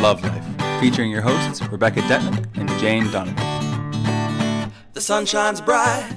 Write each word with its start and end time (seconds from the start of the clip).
Love 0.00 0.22
Life, 0.22 0.80
featuring 0.80 1.10
your 1.10 1.20
hosts 1.20 1.60
Rebecca 1.68 2.00
Detman 2.00 2.46
and 2.56 2.70
Jane 2.80 3.10
Donovan. 3.10 3.36
The 4.94 5.00
sun 5.00 5.26
shines 5.26 5.60
bright 5.60 6.16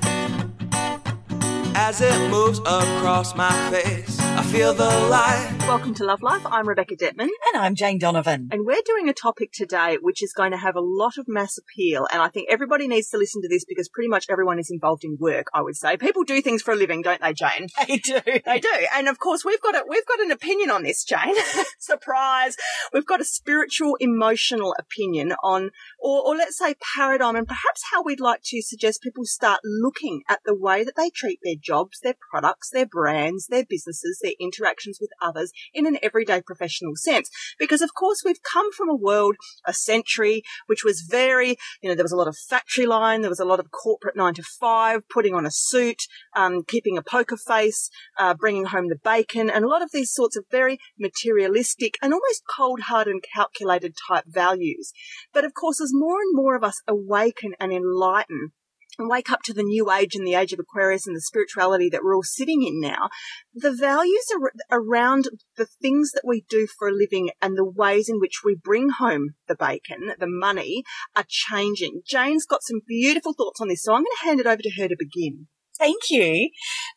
as 1.76 2.00
it 2.00 2.32
moves 2.32 2.60
across 2.60 3.36
my 3.36 3.52
face. 3.70 4.18
I 4.22 4.44
feel 4.44 4.74
the 4.74 4.86
light. 5.10 5.53
Welcome 5.66 5.94
to 5.96 6.04
Love 6.04 6.22
Life. 6.22 6.46
I'm 6.46 6.68
Rebecca 6.68 6.96
Detman. 6.98 7.30
And 7.54 7.56
I'm 7.56 7.74
Jane 7.74 7.98
Donovan. 7.98 8.50
And 8.52 8.66
we're 8.66 8.82
doing 8.86 9.08
a 9.08 9.14
topic 9.14 9.52
today 9.54 9.98
which 10.00 10.22
is 10.22 10.34
going 10.34 10.52
to 10.52 10.58
have 10.58 10.76
a 10.76 10.82
lot 10.82 11.18
of 11.18 11.26
mass 11.28 11.58
appeal. 11.58 12.06
And 12.12 12.22
I 12.22 12.28
think 12.28 12.50
everybody 12.52 12.86
needs 12.86 13.10
to 13.10 13.18
listen 13.18 13.42
to 13.42 13.48
this 13.48 13.64
because 13.64 13.88
pretty 13.88 14.10
much 14.10 14.26
everyone 14.30 14.60
is 14.60 14.70
involved 14.70 15.06
in 15.06 15.18
work, 15.18 15.48
I 15.54 15.62
would 15.62 15.78
say. 15.78 15.96
People 15.96 16.26
do 16.26 16.42
things 16.42 16.62
for 16.62 16.74
a 16.74 16.76
living, 16.76 17.02
don't 17.02 17.22
they, 17.22 17.34
Jane? 17.34 17.70
They 17.88 17.98
do. 17.98 18.20
They 18.46 18.60
do. 18.60 18.88
And 18.96 19.08
of 19.08 19.20
course, 19.20 19.46
we've 19.46 19.62
got 19.62 19.76
a, 19.76 19.84
we've 19.88 20.06
got 20.06 20.20
an 20.20 20.32
opinion 20.32 20.70
on 20.70 20.84
this, 20.84 21.04
Jane. 21.04 21.36
Surprise. 21.80 22.56
We've 22.94 23.06
got 23.06 23.22
a 23.22 23.26
spiritual, 23.26 23.96
emotional 24.00 24.76
opinion 24.78 25.34
on, 25.44 25.72
or, 26.00 26.28
or 26.28 26.36
let's 26.36 26.58
say 26.58 26.76
paradigm 26.96 27.36
and 27.36 27.48
perhaps 27.48 27.84
how 27.92 28.04
we'd 28.04 28.20
like 28.20 28.42
to 28.46 28.62
suggest 28.62 29.02
people 29.02 29.26
start 29.26 29.62
looking 29.64 30.24
at 30.30 30.40
the 30.46 30.56
way 30.56 30.84
that 30.84 30.96
they 30.98 31.10
treat 31.10 31.40
their 31.44 31.56
jobs, 31.60 32.00
their 32.02 32.16
products, 32.32 32.70
their 32.70 32.86
brands, 32.86 33.48
their 33.48 33.66
businesses, 33.66 34.20
their 34.22 34.34
interactions 34.40 34.98
with 35.00 35.10
others 35.22 35.53
in 35.74 35.86
an 35.86 35.98
everyday 36.02 36.42
professional 36.42 36.94
sense. 36.96 37.30
Because 37.60 37.82
of 37.82 37.94
course 37.94 38.22
we've 38.24 38.42
come 38.54 38.72
from 38.72 38.90
a 38.90 38.96
world, 38.96 39.36
a 39.66 39.74
century, 39.74 40.44
which 40.68 40.84
was 40.84 41.02
very, 41.02 41.58
you 41.82 41.90
know, 41.90 41.96
there 41.96 42.04
was 42.04 42.12
a 42.12 42.18
lot 42.18 42.28
of 42.28 42.38
factory 42.38 42.86
line, 42.86 43.22
there 43.22 43.30
was 43.30 43.40
a 43.40 43.46
lot 43.46 43.60
of 43.60 43.72
corporate 43.72 44.16
nine 44.16 44.34
to 44.34 44.44
five, 44.44 45.08
putting 45.10 45.34
on 45.34 45.46
a 45.46 45.52
suit, 45.52 46.04
um, 46.36 46.64
keeping 46.68 46.98
a 46.98 47.04
poker 47.04 47.38
face, 47.38 47.90
uh, 48.18 48.34
bringing 48.34 48.66
home 48.66 48.90
the 48.90 49.00
bacon, 49.04 49.50
and 49.50 49.64
a 49.64 49.68
lot 49.68 49.82
of 49.82 49.90
these 49.94 50.12
sorts 50.12 50.36
of 50.36 50.46
very 50.52 50.78
materialistic 51.00 51.96
and 52.02 52.14
almost 52.14 52.44
cold-hearted 52.56 53.14
calculated 53.34 53.96
type 54.08 54.26
values. 54.28 54.92
But 55.34 55.46
of 55.46 55.54
course, 55.54 55.82
as 55.82 55.92
more 55.94 56.20
and 56.20 56.32
more 56.34 56.56
of 56.56 56.64
us 56.64 56.82
awaken 56.88 57.54
and 57.60 57.72
enlighten, 57.72 58.52
and 58.98 59.10
wake 59.10 59.32
up 59.32 59.42
to 59.44 59.54
the 59.54 59.64
new 59.64 59.92
age 59.92 60.16
and 60.16 60.26
the 60.26 60.36
age 60.36 60.54
of 60.54 60.60
Aquarius 60.60 61.08
and 61.08 61.16
the 61.16 61.22
spirituality 61.22 61.90
that 61.90 62.04
we're 62.04 62.16
all 62.16 62.24
sitting 62.24 62.64
in 62.64 62.80
now, 62.80 63.10
the 63.54 63.72
values 63.72 64.26
ar- 64.40 64.80
around 64.80 65.30
the 65.58 65.66
things 65.66 66.12
that 66.12 66.24
we 66.26 66.46
do 66.50 66.68
for 66.78 66.88
a 66.88 66.94
living 66.94 67.30
and 67.42 67.58
the 67.58 67.66
ways 67.66 68.10
in 68.10 68.20
which 68.20 68.42
we 68.44 68.56
bring 68.56 68.90
home 68.90 69.36
the 69.48 69.56
bacon, 69.56 70.14
the 70.20 70.28
money, 70.28 70.84
are 71.16 71.26
changing. 71.28 72.02
Jane's 72.06 72.46
got 72.46 72.64
some 72.64 72.82
beautiful 72.88 73.34
thoughts 73.34 73.62
on 73.62 73.68
this, 73.68 73.84
so 73.84 73.94
I'm 73.94 74.02
going 74.02 74.18
to 74.20 74.26
hand 74.26 74.40
it 74.40 74.48
over 74.48 74.62
to 74.62 74.82
her 74.82 74.88
to 74.88 74.96
begin. 74.98 75.48
Thank 75.78 76.04
you. 76.10 76.50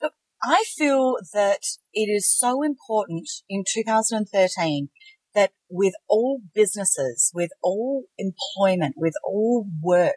Look, 0.03 0.13
I 0.45 0.65
feel 0.77 1.17
that 1.33 1.63
it 1.93 2.09
is 2.11 2.31
so 2.31 2.63
important 2.63 3.29
in 3.49 3.65
2013 3.67 4.91
that 5.35 5.53
with 5.69 5.95
all 6.09 6.41
businesses, 6.55 7.31
with 7.35 7.51
all 7.63 8.05
employment, 8.19 8.95
with 8.97 9.15
all 9.25 9.67
work, 9.83 10.17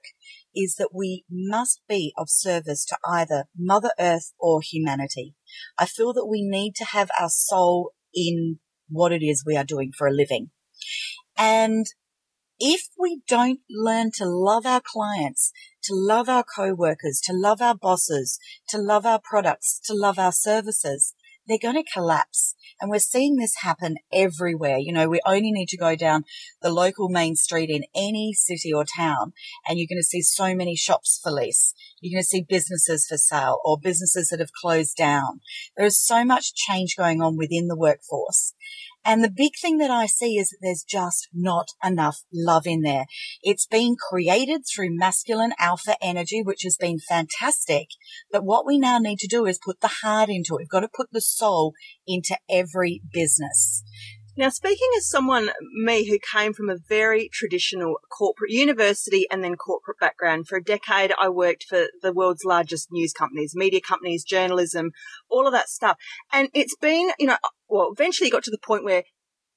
is 0.60 0.76
that 0.76 0.90
we 0.94 1.24
must 1.30 1.82
be 1.88 2.14
of 2.18 2.28
service 2.30 2.86
to 2.86 2.98
either 3.08 3.46
Mother 3.58 3.92
Earth 4.00 4.34
or 4.40 4.62
humanity. 4.62 5.36
I 5.78 5.86
feel 5.86 6.14
that 6.14 6.28
we 6.28 6.42
need 6.44 6.76
to 6.76 6.86
have 6.86 7.10
our 7.20 7.30
soul 7.30 7.94
in 8.14 8.60
what 8.90 9.12
it 9.12 9.24
is 9.24 9.44
we 9.46 9.56
are 9.56 9.64
doing 9.64 9.92
for 9.98 10.08
a 10.08 10.14
living. 10.14 10.50
And 11.38 11.86
if 12.60 12.90
we 12.98 13.22
don't 13.28 13.62
learn 13.70 14.12
to 14.16 14.26
love 14.26 14.66
our 14.66 14.82
clients, 14.84 15.54
to 15.84 15.94
love 15.96 16.28
our 16.28 16.44
co-workers, 16.44 17.22
to 17.24 17.34
love 17.34 17.62
our 17.62 17.76
bosses, 17.76 18.38
to 18.68 18.78
love 18.78 19.06
our 19.06 19.22
products, 19.24 19.80
to 19.86 19.94
love 19.94 20.20
our 20.20 20.34
services, 20.34 21.16
they're 21.50 21.58
going 21.62 21.84
to 21.84 21.92
collapse. 21.92 22.56
And 22.80 22.90
we're 22.90 23.00
seeing 23.00 23.36
this 23.36 23.56
happen 23.62 23.98
everywhere. 24.14 24.78
You 24.78 24.94
know, 24.94 25.10
we 25.10 25.20
only 25.26 25.52
need 25.52 25.68
to 25.70 25.78
go 25.78 25.96
down 25.96 26.24
the 26.62 26.72
local 26.72 27.10
main 27.10 27.36
street 27.36 27.70
in 27.70 27.84
any 27.94 28.34
city 28.34 28.72
or 28.72 28.86
town 28.86 29.34
and 29.68 29.78
you're 29.78 29.88
going 29.90 30.00
to 30.00 30.04
see 30.04 30.22
so 30.22 30.56
many 30.56 30.76
shops 30.76 31.20
for 31.22 31.32
lease. 31.32 31.74
You're 32.00 32.16
going 32.16 32.24
to 32.24 32.28
see 32.28 32.46
businesses 32.48 33.06
for 33.08 33.18
sale 33.18 33.60
or 33.66 33.78
businesses 33.78 34.30
that 34.30 34.40
have 34.40 34.54
closed 34.62 34.96
down. 34.96 35.42
There 35.76 35.86
is 35.86 36.00
so 36.02 36.24
much 36.24 36.54
change 36.54 36.96
going 36.96 37.22
on 37.22 37.36
within 37.36 37.68
the 37.68 37.76
workforce. 37.76 38.54
And 39.10 39.24
the 39.24 39.32
big 39.36 39.54
thing 39.60 39.80
that 39.80 39.90
I 39.90 40.06
see 40.06 40.38
is 40.38 40.50
that 40.50 40.60
there's 40.62 40.84
just 40.88 41.30
not 41.34 41.70
enough 41.84 42.20
love 42.32 42.68
in 42.68 42.82
there. 42.82 43.06
It's 43.42 43.66
been 43.66 43.96
created 43.96 44.66
through 44.68 44.96
masculine 44.96 45.54
alpha 45.58 45.96
energy, 46.00 46.44
which 46.44 46.62
has 46.62 46.78
been 46.78 47.00
fantastic. 47.00 47.88
But 48.32 48.44
what 48.44 48.68
we 48.68 48.78
now 48.78 49.00
need 49.00 49.18
to 49.22 49.28
do 49.28 49.48
is 49.48 49.58
put 49.66 49.82
the 49.82 49.96
heart 50.04 50.30
into 50.30 50.54
it. 50.54 50.58
We've 50.60 50.70
got 50.70 50.82
to 50.82 50.90
put 50.96 51.08
the 51.12 51.22
soul 51.22 51.74
into 52.06 52.38
every 52.48 53.02
business. 53.12 53.84
Now, 54.40 54.48
speaking 54.48 54.88
as 54.98 55.06
someone, 55.06 55.50
me, 55.84 56.08
who 56.08 56.18
came 56.18 56.54
from 56.54 56.70
a 56.70 56.78
very 56.78 57.28
traditional 57.28 58.00
corporate 58.10 58.52
university 58.52 59.28
and 59.30 59.44
then 59.44 59.58
corporate 59.58 60.00
background, 60.00 60.48
for 60.48 60.56
a 60.56 60.64
decade 60.64 61.12
I 61.22 61.28
worked 61.28 61.66
for 61.68 61.88
the 62.02 62.14
world's 62.14 62.46
largest 62.46 62.88
news 62.90 63.12
companies, 63.12 63.52
media 63.54 63.82
companies, 63.86 64.24
journalism, 64.24 64.92
all 65.30 65.46
of 65.46 65.52
that 65.52 65.68
stuff. 65.68 65.98
And 66.32 66.48
it's 66.54 66.78
been, 66.78 67.10
you 67.20 67.28
know, 67.28 67.36
well, 67.68 67.90
eventually 67.92 68.30
got 68.30 68.44
to 68.44 68.52
the 68.52 68.66
point 68.66 68.86
where 68.86 69.04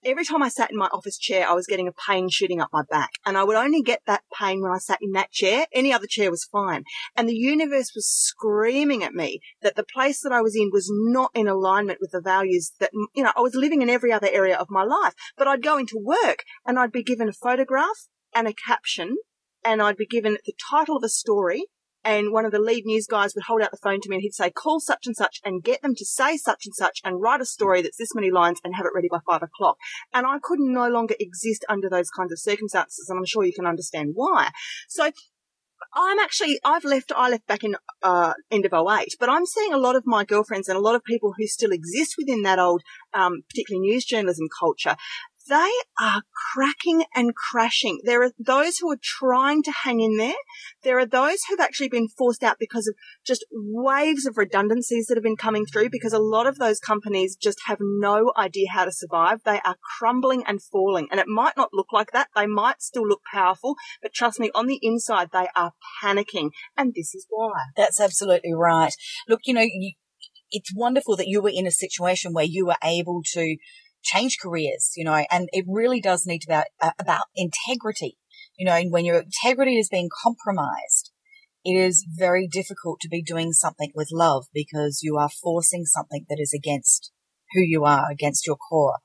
every 0.05 0.25
time 0.25 0.43
I 0.43 0.49
sat 0.49 0.71
in 0.71 0.77
my 0.77 0.87
office 0.87 1.19
chair, 1.19 1.49
I 1.49 1.55
was 1.55 1.67
getting 1.67 1.89
a 1.89 1.93
pain 1.93 2.29
shooting 2.29 2.61
up 2.61 2.71
my 2.73 2.83
back. 2.91 3.11
And 3.25 3.37
I 3.37 3.45
would 3.45 3.57
only 3.57 3.83
get 3.83 4.01
that 4.07 4.23
pain 4.39 4.61
when 4.61 4.73
I 4.73 4.79
sat 4.79 4.99
in 5.01 5.13
that 5.13 5.31
chair. 5.31 5.67
Any 5.73 5.93
other 5.93 6.07
chair 6.09 6.31
was 6.31 6.45
fine. 6.45 6.85
And 7.17 7.29
the 7.29 7.35
universe 7.35 7.93
was 7.95 8.07
screaming 8.07 9.03
at 9.03 9.15
me 9.15 9.41
that 9.62 9.77
the 9.77 9.85
place 9.85 10.21
that 10.23 10.33
I 10.33 10.43
was 10.43 10.57
in 10.57 10.71
was 10.73 10.91
not 10.93 11.31
in 11.35 11.49
alignment 11.49 11.99
with 12.01 12.11
the 12.11 12.21
values 12.21 12.73
that, 12.81 12.91
you 13.15 13.23
know, 13.23 13.33
I 13.37 13.41
was 13.41 13.55
living 13.55 13.83
in 13.83 13.91
every 13.91 14.12
other 14.12 14.29
area 14.31 14.57
of 14.57 14.69
my 14.71 14.85
life. 14.85 15.15
But 15.37 15.49
I'd 15.49 15.62
go 15.62 15.79
into 15.79 15.99
work 15.99 16.45
and 16.67 16.79
I'd 16.79 16.93
be 16.93 17.03
given 17.03 17.29
a 17.29 17.33
photograph 17.33 18.09
and 18.35 18.49
a 18.49 18.55
caption 18.55 19.17
and 19.65 19.81
I'd 19.81 19.97
be 19.97 20.07
given 20.07 20.39
the 20.45 20.55
title 20.71 20.97
of 20.97 21.05
a 21.05 21.09
story 21.09 21.67
and 22.05 22.33
one 22.33 22.45
of 22.45 22.53
the 22.53 22.59
lead 22.59 22.85
news 22.85 23.07
guys 23.07 23.35
would 23.35 23.45
hold 23.45 23.63
out 23.63 23.71
the 23.71 23.77
phone 23.77 24.01
to 24.01 24.09
me 24.09 24.17
and 24.17 24.23
he'd 24.23 24.35
say, 24.35 24.51
call 24.51 24.81
such 24.81 25.07
and 25.07 25.17
such 25.17 25.41
and 25.45 25.63
get 25.63 25.83
them 25.83 25.95
to 25.95 26.05
say 26.05 26.37
such 26.37 26.67
and 26.67 26.75
such 26.75 27.01
and 27.05 27.21
write 27.21 27.41
a 27.41 27.47
story 27.47 27.83
that's 27.83 27.99
this 27.99 28.15
many 28.15 28.31
lines 28.31 28.61
and 28.65 28.75
have 28.75 28.87
it 28.87 28.93
ready 28.95 29.09
by 29.11 29.19
five 29.29 29.43
o'clock. 29.43 29.77
And 30.12 30.27
I 30.27 30.39
could 30.43 30.59
no 30.61 30.89
longer 30.89 31.15
exist 31.21 31.65
under 31.69 31.89
those 31.89 32.11
kinds 32.11 32.33
of 32.33 32.41
circumstances. 32.41 33.09
And 33.09 33.19
I'm 33.19 33.27
sure 33.27 33.45
you 33.45 33.53
can 33.53 33.67
understand 33.67 34.12
why. 34.15 34.51
So 34.89 35.11
I'm 35.95 36.19
actually, 36.19 36.59
I've 36.65 36.85
left, 36.85 37.12
I 37.15 37.29
left 37.29 37.47
back 37.47 37.65
in, 37.65 37.77
uh, 38.03 38.33
end 38.51 38.67
of 38.67 38.73
08, 38.73 39.17
but 39.21 39.29
I'm 39.29 39.47
seeing 39.47 39.73
a 39.73 39.79
lot 39.79 39.97
of 39.97 40.05
my 40.07 40.25
girlfriends 40.25 40.69
and 40.69 40.77
a 40.77 40.81
lot 40.81 40.95
of 40.95 41.05
people 41.05 41.35
who 41.37 41.47
still 41.47 41.73
exist 41.73 42.15
within 42.17 42.43
that 42.43 42.59
old, 42.59 42.83
um, 43.12 43.43
particularly 43.49 43.89
news 43.89 44.05
journalism 44.05 44.47
culture 44.59 44.97
they 45.49 45.71
are 46.01 46.23
cracking 46.55 47.05
and 47.15 47.35
crashing. 47.35 48.01
There 48.05 48.23
are 48.23 48.33
those 48.39 48.79
who 48.79 48.91
are 48.91 48.99
trying 49.01 49.63
to 49.65 49.73
hang 49.85 50.01
in 50.01 50.17
there. 50.17 50.37
There 50.83 50.99
are 50.99 51.07
those 51.07 51.39
who've 51.49 51.61
actually 51.61 51.89
been 51.89 52.09
forced 52.09 52.43
out 52.43 52.57
because 52.59 52.87
of 52.87 52.95
just 53.25 53.45
waves 53.53 54.27
of 54.27 54.37
redundancies 54.37 55.07
that 55.07 55.17
have 55.17 55.25
been 55.25 55.37
coming 55.37 55.67
through 55.67 55.91
because 55.91 56.13
a 56.13 56.19
lot 56.19 56.47
of 56.47 56.59
those 56.59 56.81
companies 56.81 57.37
just 57.37 57.61
have 57.67 57.79
no 57.81 58.33
idea 58.37 58.67
how 58.73 58.85
to 58.85 58.93
survive. 58.93 59.41
They 59.45 59.61
are 59.65 59.77
crumbling 59.99 60.45
and 60.47 60.63
falling 60.63 61.09
and 61.11 61.21
it 61.21 61.29
might 61.29 61.57
not 61.57 61.71
look 61.73 61.93
like 61.93 62.13
that. 62.13 62.29
They 62.35 62.47
might 62.47 62.83
still 62.83 63.07
look 63.07 63.23
powerful, 63.33 63.77
but 64.01 64.13
trust 64.13 64.41
me, 64.41 64.51
on 64.55 64.67
the 64.67 64.79
inside, 64.83 65.31
they 65.33 65.49
are 65.57 65.73
panicking. 66.03 66.51
And 66.77 66.95
this 66.95 67.15
is 67.15 67.27
why. 67.29 67.53
That's 67.77 68.01
absolutely 68.01 68.53
right. 68.55 68.95
Look, 69.29 69.41
you 69.45 69.55
know, 69.55 69.63
you, 69.63 69.93
it's 70.51 70.75
wonderful 70.75 71.17
that 71.17 71.29
you 71.29 71.43
were 71.43 71.53
in 71.53 71.67
a 71.67 71.73
situation 71.73 72.33
where 72.33 72.45
you 72.45 72.67
were 72.67 72.77
able 72.85 73.23
to 73.33 73.57
change 74.03 74.37
careers, 74.43 74.93
you 74.97 75.05
know, 75.05 75.25
and 75.31 75.49
it 75.53 75.65
really 75.69 76.01
does 76.01 76.27
need 76.27 76.41
to 76.41 76.47
be 76.49 76.55
about, 76.55 76.67
uh, 76.81 76.93
about 76.99 77.25
integrity, 77.35 78.19
you 78.59 78.67
know, 78.67 78.75
and 78.75 78.93
when 78.93 79.05
your 79.05 79.21
integrity 79.21 79.79
is 79.79 79.89
being 79.89 80.09
compromised, 80.23 81.13
it 81.65 81.75
is 81.75 82.05
very 82.09 82.49
difficult 82.49 82.99
to 83.01 83.09
be 83.09 83.23
doing 83.23 83.53
something 83.53 83.93
with 83.95 84.09
love 84.12 84.47
because 84.53 85.01
you 85.03 85.17
are 85.17 85.29
forcing 85.29 85.85
something 85.85 86.27
that 86.29 86.39
is 86.41 86.53
against 86.53 87.12
who 87.53 87.61
you 87.61 87.85
are, 87.85 88.11
against 88.11 88.47
your 88.47 88.57
core. 88.57 88.99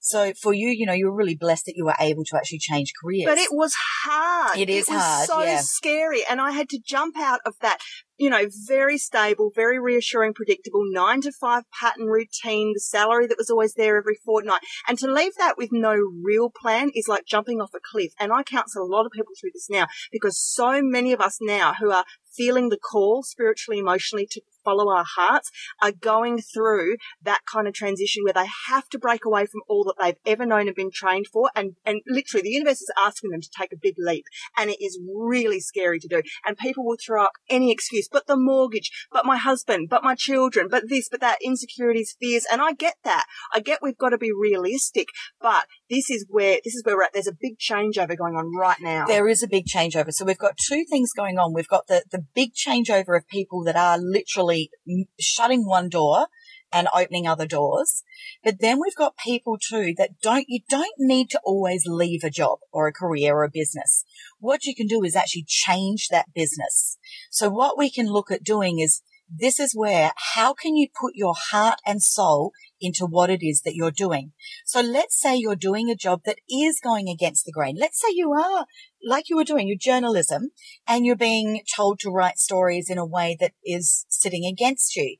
So 0.00 0.32
for 0.32 0.54
you, 0.54 0.68
you 0.68 0.86
know, 0.86 0.94
you 0.94 1.06
were 1.06 1.14
really 1.14 1.36
blessed 1.36 1.66
that 1.66 1.76
you 1.76 1.84
were 1.84 1.94
able 2.00 2.24
to 2.24 2.36
actually 2.36 2.58
change 2.58 2.92
careers. 3.00 3.26
But 3.26 3.38
it 3.38 3.50
was 3.52 3.74
hard. 4.04 4.58
It 4.58 4.70
is 4.70 4.88
it 4.88 4.94
was 4.94 5.02
hard, 5.02 5.28
so 5.28 5.42
yeah. 5.42 5.60
scary. 5.62 6.22
And 6.28 6.40
I 6.40 6.52
had 6.52 6.70
to 6.70 6.80
jump 6.82 7.18
out 7.18 7.40
of 7.44 7.54
that, 7.60 7.80
you 8.16 8.30
know, 8.30 8.46
very 8.66 8.96
stable, 8.96 9.50
very 9.54 9.78
reassuring, 9.78 10.32
predictable 10.32 10.84
nine 10.90 11.20
to 11.20 11.32
five 11.32 11.64
pattern 11.78 12.06
routine, 12.06 12.72
the 12.74 12.80
salary 12.80 13.26
that 13.26 13.36
was 13.36 13.50
always 13.50 13.74
there 13.74 13.98
every 13.98 14.18
fortnight. 14.24 14.60
And 14.88 14.98
to 15.00 15.12
leave 15.12 15.34
that 15.36 15.58
with 15.58 15.68
no 15.70 15.94
real 16.24 16.50
plan 16.50 16.90
is 16.94 17.06
like 17.06 17.26
jumping 17.26 17.60
off 17.60 17.74
a 17.74 17.80
cliff. 17.92 18.12
And 18.18 18.32
I 18.32 18.42
counsel 18.42 18.82
a 18.82 18.90
lot 18.90 19.04
of 19.04 19.12
people 19.12 19.34
through 19.38 19.50
this 19.52 19.68
now 19.68 19.86
because 20.10 20.40
so 20.40 20.80
many 20.82 21.12
of 21.12 21.20
us 21.20 21.38
now 21.42 21.74
who 21.78 21.90
are 21.90 22.06
feeling 22.40 22.70
the 22.70 22.78
call 22.78 23.22
spiritually, 23.22 23.78
emotionally 23.78 24.26
to 24.30 24.40
follow 24.64 24.90
our 24.90 25.04
hearts 25.16 25.50
are 25.82 25.92
going 25.92 26.38
through 26.38 26.96
that 27.22 27.40
kind 27.50 27.66
of 27.66 27.74
transition 27.74 28.22
where 28.24 28.32
they 28.32 28.48
have 28.68 28.88
to 28.88 28.98
break 28.98 29.24
away 29.24 29.46
from 29.46 29.60
all 29.68 29.84
that 29.84 29.94
they've 30.00 30.32
ever 30.32 30.46
known 30.46 30.66
and 30.66 30.76
been 30.76 30.90
trained 30.92 31.26
for. 31.32 31.50
And, 31.54 31.72
and 31.84 32.00
literally 32.06 32.42
the 32.42 32.50
universe 32.50 32.80
is 32.80 32.92
asking 33.04 33.30
them 33.30 33.40
to 33.40 33.50
take 33.58 33.72
a 33.72 33.78
big 33.80 33.94
leap. 33.98 34.24
And 34.56 34.70
it 34.70 34.82
is 34.82 34.98
really 35.06 35.60
scary 35.60 35.98
to 36.00 36.08
do. 36.08 36.22
And 36.46 36.56
people 36.56 36.84
will 36.84 36.96
throw 37.04 37.24
up 37.24 37.32
any 37.48 37.70
excuse, 37.70 38.08
but 38.10 38.26
the 38.26 38.36
mortgage, 38.36 38.90
but 39.12 39.26
my 39.26 39.36
husband, 39.36 39.88
but 39.90 40.04
my 40.04 40.14
children, 40.14 40.68
but 40.70 40.88
this, 40.88 41.08
but 41.08 41.20
that, 41.20 41.38
insecurities, 41.42 42.16
fears. 42.20 42.46
And 42.50 42.60
I 42.60 42.72
get 42.72 42.94
that. 43.04 43.26
I 43.54 43.60
get 43.60 43.80
we've 43.82 43.98
got 43.98 44.10
to 44.10 44.18
be 44.18 44.32
realistic, 44.32 45.08
but 45.40 45.66
this 45.88 46.10
is 46.10 46.26
where, 46.28 46.58
this 46.64 46.74
is 46.74 46.82
where 46.84 46.96
we're 46.96 47.04
at. 47.04 47.12
There's 47.12 47.26
a 47.26 47.36
big 47.38 47.58
changeover 47.58 48.16
going 48.16 48.36
on 48.36 48.56
right 48.56 48.80
now. 48.80 49.06
There 49.06 49.28
is 49.28 49.42
a 49.42 49.48
big 49.48 49.64
changeover. 49.66 50.12
So 50.12 50.24
we've 50.24 50.38
got 50.38 50.56
two 50.56 50.84
things 50.88 51.10
going 51.16 51.38
on. 51.38 51.52
We've 51.52 51.68
got 51.68 51.86
the, 51.86 52.04
the 52.10 52.24
big 52.34 52.52
changeover 52.54 53.16
of 53.16 53.28
people 53.28 53.64
that 53.64 53.76
are 53.76 53.98
literally 53.98 54.70
shutting 55.18 55.66
one 55.66 55.88
door 55.88 56.28
and 56.72 56.88
opening 56.94 57.26
other 57.26 57.46
doors. 57.46 58.04
But 58.44 58.60
then 58.60 58.78
we've 58.80 58.94
got 58.94 59.16
people 59.16 59.58
too 59.58 59.92
that 59.98 60.20
don't, 60.22 60.46
you 60.48 60.60
don't 60.68 60.94
need 60.98 61.30
to 61.30 61.40
always 61.44 61.84
leave 61.86 62.22
a 62.24 62.30
job 62.30 62.60
or 62.72 62.86
a 62.86 62.92
career 62.92 63.34
or 63.34 63.44
a 63.44 63.50
business. 63.50 64.04
What 64.38 64.64
you 64.64 64.74
can 64.74 64.86
do 64.86 65.02
is 65.02 65.16
actually 65.16 65.46
change 65.46 66.08
that 66.10 66.32
business. 66.34 66.98
So 67.30 67.48
what 67.48 67.76
we 67.76 67.90
can 67.90 68.06
look 68.06 68.30
at 68.30 68.44
doing 68.44 68.78
is 68.78 69.02
this 69.28 69.60
is 69.60 69.74
where 69.74 70.12
how 70.34 70.54
can 70.54 70.76
you 70.76 70.88
put 70.88 71.14
your 71.14 71.34
heart 71.50 71.78
and 71.86 72.02
soul 72.02 72.52
into 72.80 73.06
what 73.06 73.30
it 73.30 73.46
is 73.46 73.62
that 73.62 73.74
you're 73.74 73.90
doing. 73.90 74.32
So 74.64 74.80
let's 74.80 75.20
say 75.20 75.36
you're 75.36 75.56
doing 75.56 75.90
a 75.90 75.94
job 75.94 76.22
that 76.24 76.38
is 76.48 76.80
going 76.82 77.08
against 77.08 77.44
the 77.44 77.52
grain. 77.52 77.76
Let's 77.78 78.00
say 78.00 78.08
you 78.12 78.32
are, 78.32 78.66
like 79.06 79.28
you 79.28 79.36
were 79.36 79.44
doing 79.44 79.68
your 79.68 79.78
journalism 79.78 80.50
and 80.86 81.06
you're 81.06 81.16
being 81.16 81.62
told 81.74 81.98
to 82.00 82.10
write 82.10 82.38
stories 82.38 82.90
in 82.90 82.98
a 82.98 83.06
way 83.06 83.36
that 83.40 83.52
is 83.64 84.06
sitting 84.08 84.44
against 84.44 84.96
you. 84.96 85.16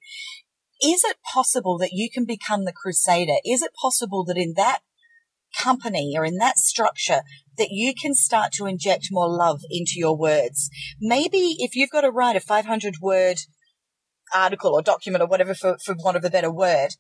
Is 0.83 1.03
it 1.05 1.19
possible 1.35 1.79
that 1.79 1.93
you 1.93 2.09
can 2.11 2.25
become 2.25 2.65
the 2.65 2.73
crusader? 2.73 3.35
Is 3.45 3.63
it 3.63 3.73
possible 3.81 4.25
that 4.25 4.37
in 4.37 4.55
that 4.57 4.81
company 5.59 6.15
or 6.17 6.25
in 6.25 6.37
that 6.37 6.57
structure 6.57 7.23
that 7.59 7.69
you 7.71 7.93
can 8.01 8.15
start 8.15 8.53
to 8.53 8.67
inject 8.67 9.09
more 9.11 9.29
love 9.29 9.61
into 9.71 9.95
your 9.97 10.17
words? 10.17 10.71
Maybe 11.01 11.57
if 11.59 11.75
you've 11.75 11.91
got 11.91 12.03
to 12.03 12.11
write 12.11 12.37
a 12.37 12.41
500 12.41 12.95
word 13.03 13.39
article 14.35 14.75
or 14.75 14.83
document 14.83 15.23
or 15.23 15.27
whatever 15.27 15.55
for, 15.55 15.77
for 15.85 15.95
want 16.03 16.17
of 16.17 16.25
a 16.25 16.31
better 16.31 16.53
word, 16.53 16.91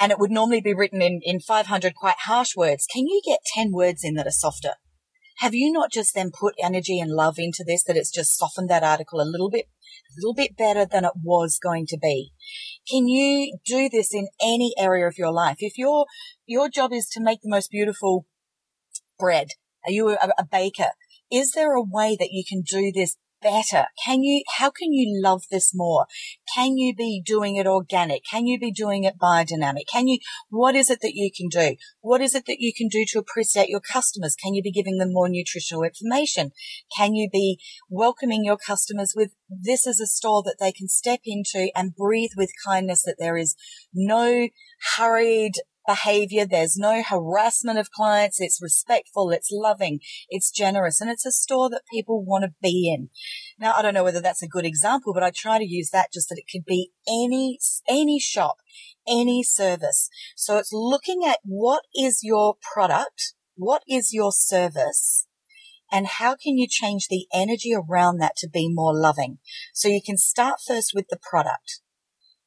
and 0.00 0.10
it 0.10 0.18
would 0.18 0.30
normally 0.30 0.60
be 0.60 0.74
written 0.74 1.00
in, 1.00 1.20
in 1.22 1.38
500 1.38 1.94
quite 1.94 2.16
harsh 2.26 2.56
words. 2.56 2.86
Can 2.92 3.06
you 3.06 3.22
get 3.24 3.38
10 3.54 3.70
words 3.72 4.02
in 4.02 4.14
that 4.14 4.26
are 4.26 4.32
softer? 4.32 4.74
Have 5.38 5.54
you 5.54 5.72
not 5.72 5.90
just 5.90 6.14
then 6.14 6.30
put 6.30 6.54
energy 6.62 7.00
and 7.00 7.10
love 7.10 7.38
into 7.38 7.64
this 7.66 7.82
that 7.84 7.96
it's 7.96 8.10
just 8.10 8.36
softened 8.36 8.70
that 8.70 8.84
article 8.84 9.20
a 9.20 9.22
little 9.22 9.50
bit, 9.50 9.66
a 9.66 10.14
little 10.16 10.34
bit 10.34 10.56
better 10.56 10.86
than 10.86 11.04
it 11.04 11.12
was 11.22 11.58
going 11.62 11.86
to 11.86 11.98
be? 12.00 12.32
Can 12.88 13.08
you 13.08 13.58
do 13.66 13.88
this 13.88 14.14
in 14.14 14.28
any 14.40 14.74
area 14.78 15.06
of 15.06 15.18
your 15.18 15.32
life? 15.32 15.56
If 15.58 15.76
your, 15.76 16.06
your 16.46 16.68
job 16.68 16.92
is 16.92 17.08
to 17.10 17.22
make 17.22 17.40
the 17.42 17.50
most 17.50 17.70
beautiful 17.70 18.26
bread, 19.18 19.48
are 19.84 19.92
you 19.92 20.10
a, 20.10 20.18
a 20.38 20.46
baker? 20.50 20.90
Is 21.30 21.52
there 21.52 21.74
a 21.74 21.82
way 21.82 22.16
that 22.18 22.30
you 22.30 22.44
can 22.48 22.62
do 22.62 22.92
this 22.94 23.16
better? 23.44 23.86
Can 24.04 24.24
you, 24.24 24.42
how 24.56 24.70
can 24.70 24.92
you 24.92 25.20
love 25.22 25.42
this 25.50 25.72
more? 25.74 26.06
Can 26.56 26.76
you 26.76 26.94
be 26.94 27.22
doing 27.24 27.56
it 27.56 27.66
organic? 27.66 28.22
Can 28.28 28.46
you 28.46 28.58
be 28.58 28.72
doing 28.72 29.04
it 29.04 29.18
biodynamic? 29.18 29.86
Can 29.92 30.08
you, 30.08 30.18
what 30.48 30.74
is 30.74 30.90
it 30.90 31.00
that 31.02 31.14
you 31.14 31.30
can 31.30 31.48
do? 31.48 31.76
What 32.00 32.20
is 32.22 32.34
it 32.34 32.46
that 32.46 32.56
you 32.58 32.72
can 32.76 32.88
do 32.88 33.04
to 33.08 33.18
appreciate 33.18 33.68
your 33.68 33.80
customers? 33.80 34.34
Can 34.34 34.54
you 34.54 34.62
be 34.62 34.72
giving 34.72 34.98
them 34.98 35.12
more 35.12 35.28
nutritional 35.28 35.84
information? 35.84 36.52
Can 36.96 37.14
you 37.14 37.28
be 37.30 37.60
welcoming 37.88 38.44
your 38.44 38.56
customers 38.56 39.12
with 39.14 39.32
this 39.48 39.86
is 39.86 40.00
a 40.00 40.06
store 40.06 40.42
that 40.44 40.56
they 40.58 40.72
can 40.72 40.88
step 40.88 41.20
into 41.24 41.68
and 41.76 41.94
breathe 41.94 42.32
with 42.36 42.50
kindness 42.66 43.02
that 43.02 43.16
there 43.18 43.36
is 43.36 43.54
no 43.92 44.48
hurried 44.96 45.54
behavior. 45.86 46.46
There's 46.46 46.76
no 46.76 47.02
harassment 47.02 47.78
of 47.78 47.90
clients. 47.90 48.40
It's 48.40 48.62
respectful. 48.62 49.30
It's 49.30 49.50
loving. 49.50 50.00
It's 50.28 50.50
generous. 50.50 51.00
And 51.00 51.10
it's 51.10 51.26
a 51.26 51.32
store 51.32 51.70
that 51.70 51.82
people 51.92 52.24
want 52.24 52.44
to 52.44 52.54
be 52.62 52.92
in. 52.92 53.10
Now, 53.58 53.74
I 53.76 53.82
don't 53.82 53.94
know 53.94 54.04
whether 54.04 54.20
that's 54.20 54.42
a 54.42 54.48
good 54.48 54.64
example, 54.64 55.12
but 55.12 55.22
I 55.22 55.30
try 55.30 55.58
to 55.58 55.66
use 55.66 55.90
that 55.90 56.12
just 56.12 56.28
that 56.28 56.38
it 56.38 56.50
could 56.50 56.64
be 56.64 56.90
any, 57.08 57.58
any 57.88 58.18
shop, 58.18 58.56
any 59.06 59.42
service. 59.42 60.08
So 60.36 60.56
it's 60.58 60.72
looking 60.72 61.22
at 61.26 61.40
what 61.44 61.82
is 61.94 62.20
your 62.22 62.56
product? 62.72 63.34
What 63.56 63.82
is 63.88 64.12
your 64.12 64.32
service? 64.32 65.26
And 65.92 66.06
how 66.06 66.34
can 66.34 66.58
you 66.58 66.66
change 66.68 67.06
the 67.08 67.26
energy 67.32 67.72
around 67.72 68.18
that 68.18 68.36
to 68.38 68.48
be 68.48 68.68
more 68.68 68.92
loving? 68.92 69.38
So 69.72 69.88
you 69.88 70.00
can 70.04 70.16
start 70.16 70.56
first 70.66 70.92
with 70.94 71.06
the 71.08 71.18
product. 71.18 71.80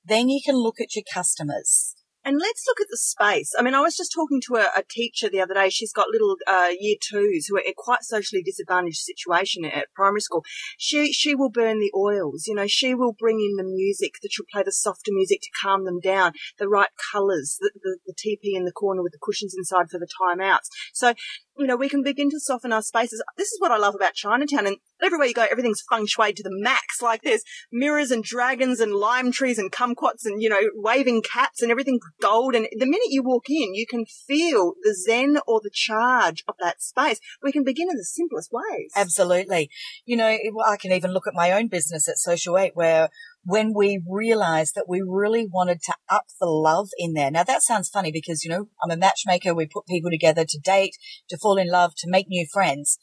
Then 0.03 0.27
you 0.27 0.41
can 0.43 0.55
look 0.55 0.81
at 0.81 0.95
your 0.95 1.03
customers. 1.13 1.96
And 2.27 2.39
let's 2.41 2.65
look 2.67 2.81
at 2.81 2.87
the 2.89 2.97
space. 2.97 3.53
I 3.57 3.61
mean, 3.61 3.73
I 3.73 3.79
was 3.79 3.95
just 3.95 4.11
talking 4.13 4.41
to 4.47 4.55
a, 4.55 4.67
a 4.75 4.83
teacher 4.89 5.29
the 5.29 5.39
other 5.39 5.53
day. 5.53 5.69
She's 5.69 5.93
got 5.93 6.09
little 6.09 6.35
uh, 6.45 6.71
year 6.77 6.97
twos 7.01 7.45
who 7.47 7.55
are 7.55 7.63
in 7.65 7.71
quite 7.77 8.03
socially 8.03 8.43
disadvantaged 8.43 8.97
situation 8.97 9.63
at 9.63 9.93
primary 9.95 10.19
school. 10.19 10.43
She 10.77 11.13
she 11.13 11.35
will 11.35 11.49
burn 11.49 11.79
the 11.79 11.93
oils. 11.95 12.43
You 12.45 12.55
know, 12.55 12.67
she 12.67 12.93
will 12.93 13.13
bring 13.13 13.39
in 13.39 13.55
the 13.55 13.63
music 13.63 14.15
that 14.21 14.33
she'll 14.33 14.45
play 14.51 14.61
the 14.61 14.73
softer 14.73 15.11
music 15.13 15.39
to 15.43 15.49
calm 15.63 15.85
them 15.85 16.01
down. 16.01 16.33
The 16.59 16.67
right 16.67 16.89
colours, 17.13 17.59
the, 17.61 17.71
the, 17.81 17.97
the 18.07 18.13
teepee 18.17 18.57
in 18.57 18.65
the 18.65 18.73
corner 18.73 19.01
with 19.01 19.13
the 19.13 19.23
cushions 19.23 19.55
inside 19.57 19.89
for 19.89 19.97
the 19.97 20.09
timeouts. 20.21 20.67
So 20.91 21.13
you 21.57 21.65
know, 21.65 21.75
we 21.75 21.89
can 21.89 22.03
begin 22.03 22.29
to 22.29 22.39
soften 22.39 22.71
our 22.71 22.81
spaces. 22.81 23.23
This 23.37 23.51
is 23.51 23.59
what 23.59 23.71
I 23.71 23.77
love 23.77 23.95
about 23.95 24.13
Chinatown. 24.13 24.67
And 24.67 24.77
everywhere 25.01 25.27
you 25.27 25.33
go, 25.33 25.45
everything's 25.49 25.83
feng 25.89 26.05
shui 26.05 26.33
to 26.33 26.43
the 26.43 26.51
max. 26.51 27.01
Like 27.01 27.21
there's 27.23 27.43
mirrors 27.71 28.11
and 28.11 28.23
dragons 28.23 28.79
and 28.79 28.93
lime 28.93 29.31
trees 29.31 29.57
and 29.57 29.71
kumquats 29.71 30.25
and, 30.25 30.41
you 30.41 30.49
know, 30.49 30.61
waving 30.75 31.21
cats 31.21 31.61
and 31.61 31.71
everything 31.71 31.99
gold. 32.21 32.55
And 32.55 32.67
the 32.71 32.85
minute 32.85 33.09
you 33.09 33.23
walk 33.23 33.49
in, 33.49 33.73
you 33.73 33.85
can 33.87 34.05
feel 34.05 34.73
the 34.83 34.93
zen 34.93 35.39
or 35.47 35.59
the 35.61 35.71
charge 35.73 36.43
of 36.47 36.55
that 36.59 36.81
space. 36.81 37.19
We 37.41 37.51
can 37.51 37.63
begin 37.63 37.89
in 37.89 37.97
the 37.97 38.05
simplest 38.05 38.51
ways. 38.51 38.91
Absolutely. 38.95 39.69
You 40.05 40.17
know, 40.17 40.37
I 40.65 40.77
can 40.77 40.91
even 40.91 41.11
look 41.11 41.27
at 41.27 41.33
my 41.33 41.51
own 41.51 41.67
business 41.67 42.07
at 42.07 42.17
Social 42.17 42.57
8 42.57 42.75
where 42.75 43.09
when 43.43 43.73
we 43.75 44.01
realized 44.09 44.73
that 44.75 44.89
we 44.89 45.01
really 45.05 45.47
wanted 45.49 45.81
to 45.83 45.93
up 46.09 46.25
the 46.39 46.47
love 46.47 46.89
in 46.97 47.13
there. 47.13 47.31
Now 47.31 47.43
that 47.43 47.63
sounds 47.63 47.89
funny 47.89 48.11
because, 48.11 48.43
you 48.43 48.49
know, 48.49 48.67
I'm 48.83 48.91
a 48.91 48.97
matchmaker. 48.97 49.53
We 49.53 49.67
put 49.67 49.85
people 49.87 50.11
together 50.11 50.45
to 50.47 50.59
date, 50.59 50.97
to 51.29 51.37
fall 51.37 51.57
in 51.57 51.69
love, 51.69 51.93
to 51.97 52.09
make 52.09 52.27
new 52.27 52.45
friends. 52.51 52.97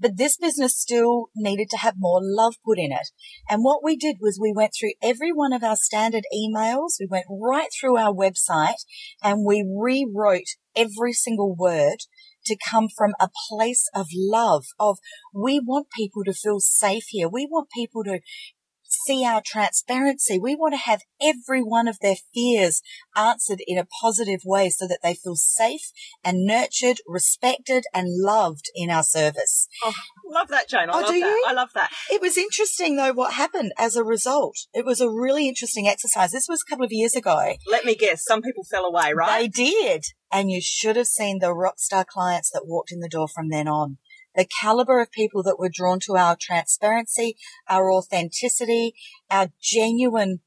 But 0.00 0.16
this 0.16 0.36
business 0.36 0.78
still 0.78 1.30
needed 1.34 1.68
to 1.70 1.78
have 1.78 1.94
more 1.98 2.20
love 2.22 2.54
put 2.64 2.78
in 2.78 2.92
it. 2.92 3.08
And 3.50 3.64
what 3.64 3.82
we 3.82 3.96
did 3.96 4.18
was 4.20 4.38
we 4.40 4.52
went 4.54 4.72
through 4.78 4.92
every 5.02 5.32
one 5.32 5.52
of 5.52 5.64
our 5.64 5.74
standard 5.74 6.22
emails. 6.32 7.00
We 7.00 7.08
went 7.10 7.26
right 7.28 7.68
through 7.78 7.96
our 7.96 8.14
website 8.14 8.84
and 9.22 9.44
we 9.44 9.66
rewrote 9.68 10.54
every 10.76 11.12
single 11.12 11.56
word 11.56 11.98
to 12.46 12.56
come 12.56 12.86
from 12.96 13.14
a 13.20 13.28
place 13.48 13.88
of 13.94 14.06
love, 14.14 14.66
of 14.78 14.98
we 15.34 15.60
want 15.60 15.88
people 15.90 16.22
to 16.24 16.32
feel 16.32 16.60
safe 16.60 17.04
here. 17.08 17.28
We 17.28 17.46
want 17.50 17.68
people 17.74 18.04
to 18.04 18.20
see 18.88 19.24
our 19.24 19.42
transparency. 19.44 20.38
We 20.38 20.54
want 20.54 20.74
to 20.74 20.78
have 20.78 21.02
every 21.20 21.62
one 21.62 21.88
of 21.88 21.98
their 22.00 22.16
fears 22.34 22.82
answered 23.16 23.60
in 23.66 23.78
a 23.78 23.86
positive 24.02 24.40
way 24.44 24.70
so 24.70 24.86
that 24.86 25.00
they 25.02 25.14
feel 25.14 25.36
safe 25.36 25.92
and 26.24 26.44
nurtured, 26.44 26.98
respected 27.06 27.84
and 27.94 28.08
loved 28.22 28.66
in 28.74 28.90
our 28.90 29.02
service. 29.02 29.68
Oh, 29.84 29.92
love 30.26 30.48
that, 30.48 30.68
Jane. 30.68 30.90
I 30.90 30.92
oh, 30.92 31.00
love 31.00 31.06
do 31.06 31.20
that. 31.20 31.26
You? 31.26 31.44
I 31.48 31.52
love 31.52 31.70
that. 31.74 31.90
It 32.10 32.20
was 32.20 32.36
interesting 32.36 32.96
though 32.96 33.12
what 33.12 33.34
happened 33.34 33.72
as 33.78 33.96
a 33.96 34.04
result. 34.04 34.56
It 34.72 34.84
was 34.84 35.00
a 35.00 35.10
really 35.10 35.48
interesting 35.48 35.88
exercise. 35.88 36.32
This 36.32 36.48
was 36.48 36.62
a 36.66 36.70
couple 36.70 36.84
of 36.84 36.92
years 36.92 37.14
ago. 37.14 37.54
Let 37.70 37.84
me 37.84 37.94
guess. 37.94 38.24
Some 38.24 38.42
people 38.42 38.64
fell 38.64 38.84
away, 38.84 39.12
right? 39.14 39.40
They 39.40 39.48
did. 39.48 40.04
And 40.30 40.50
you 40.50 40.60
should 40.62 40.96
have 40.96 41.06
seen 41.06 41.38
the 41.38 41.54
rock 41.54 41.78
star 41.78 42.04
clients 42.08 42.50
that 42.50 42.66
walked 42.66 42.92
in 42.92 43.00
the 43.00 43.08
door 43.08 43.28
from 43.28 43.48
then 43.48 43.66
on 43.66 43.98
the 44.34 44.46
caliber 44.60 45.00
of 45.00 45.10
people 45.10 45.42
that 45.42 45.58
were 45.58 45.70
drawn 45.72 46.00
to 46.00 46.16
our 46.16 46.36
transparency, 46.40 47.36
our 47.68 47.90
authenticity, 47.90 48.94
our 49.30 49.48
genuine 49.60 50.40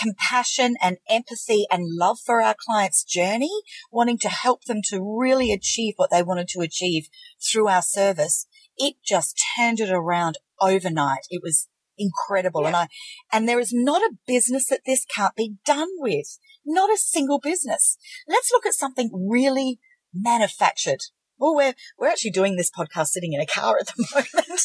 compassion 0.00 0.76
and 0.80 0.98
empathy 1.08 1.66
and 1.70 1.96
love 1.98 2.18
for 2.24 2.40
our 2.40 2.54
clients' 2.58 3.04
journey, 3.04 3.50
wanting 3.90 4.18
to 4.18 4.28
help 4.28 4.64
them 4.64 4.80
to 4.84 5.00
really 5.00 5.52
achieve 5.52 5.94
what 5.96 6.10
they 6.10 6.22
wanted 6.22 6.48
to 6.48 6.60
achieve 6.60 7.08
through 7.40 7.68
our 7.68 7.82
service. 7.82 8.46
It 8.76 8.96
just 9.04 9.38
turned 9.58 9.80
it 9.80 9.90
around 9.90 10.38
overnight. 10.60 11.26
It 11.28 11.42
was 11.42 11.68
incredible. 11.98 12.62
Yeah. 12.62 12.68
And 12.68 12.76
I, 12.76 12.88
and 13.32 13.48
there 13.48 13.60
is 13.60 13.72
not 13.72 14.00
a 14.02 14.16
business 14.26 14.68
that 14.68 14.82
this 14.86 15.04
can't 15.04 15.36
be 15.36 15.56
done 15.66 15.88
with. 15.98 16.38
Not 16.64 16.90
a 16.90 16.96
single 16.96 17.40
business. 17.40 17.98
Let's 18.28 18.50
look 18.52 18.66
at 18.66 18.74
something 18.74 19.10
really 19.12 19.78
manufactured. 20.14 21.00
Well, 21.40 21.56
we're, 21.56 21.74
we're 21.98 22.08
actually 22.08 22.32
doing 22.32 22.56
this 22.56 22.70
podcast 22.70 23.06
sitting 23.06 23.32
in 23.32 23.40
a 23.40 23.46
car 23.46 23.78
at 23.80 23.86
the 23.86 24.06
moment. 24.14 24.60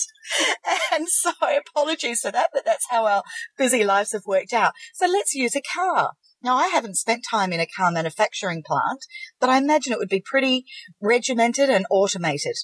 and 0.94 1.08
so 1.08 1.32
apologies 1.41 2.20
for 2.20 2.32
that, 2.32 2.50
but 2.53 2.65
that's 2.65 2.86
how 2.89 3.05
our 3.05 3.24
busy 3.58 3.86
lives 3.86 4.12
have 4.12 4.25
worked 4.27 4.51
out. 4.51 4.74
So 4.94 5.08
let's 5.08 5.34
use 5.34 5.55
a 5.55 5.62
car. 5.62 6.12
Now, 6.44 6.58
I 6.58 6.67
haven't 6.67 6.98
spent 6.98 7.24
time 7.29 7.53
in 7.53 7.62
a 7.62 7.65
car 7.65 7.91
manufacturing 7.91 8.62
plant, 8.62 9.05
but 9.39 9.50
I 9.50 9.58
imagine 9.58 9.94
it 9.94 10.00
would 10.00 10.10
be 10.10 10.24
pretty 10.24 10.65
regimented 11.01 11.70
and 11.70 11.86
automated. 11.89 12.58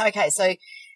Okay, 0.00 0.30
so 0.30 0.54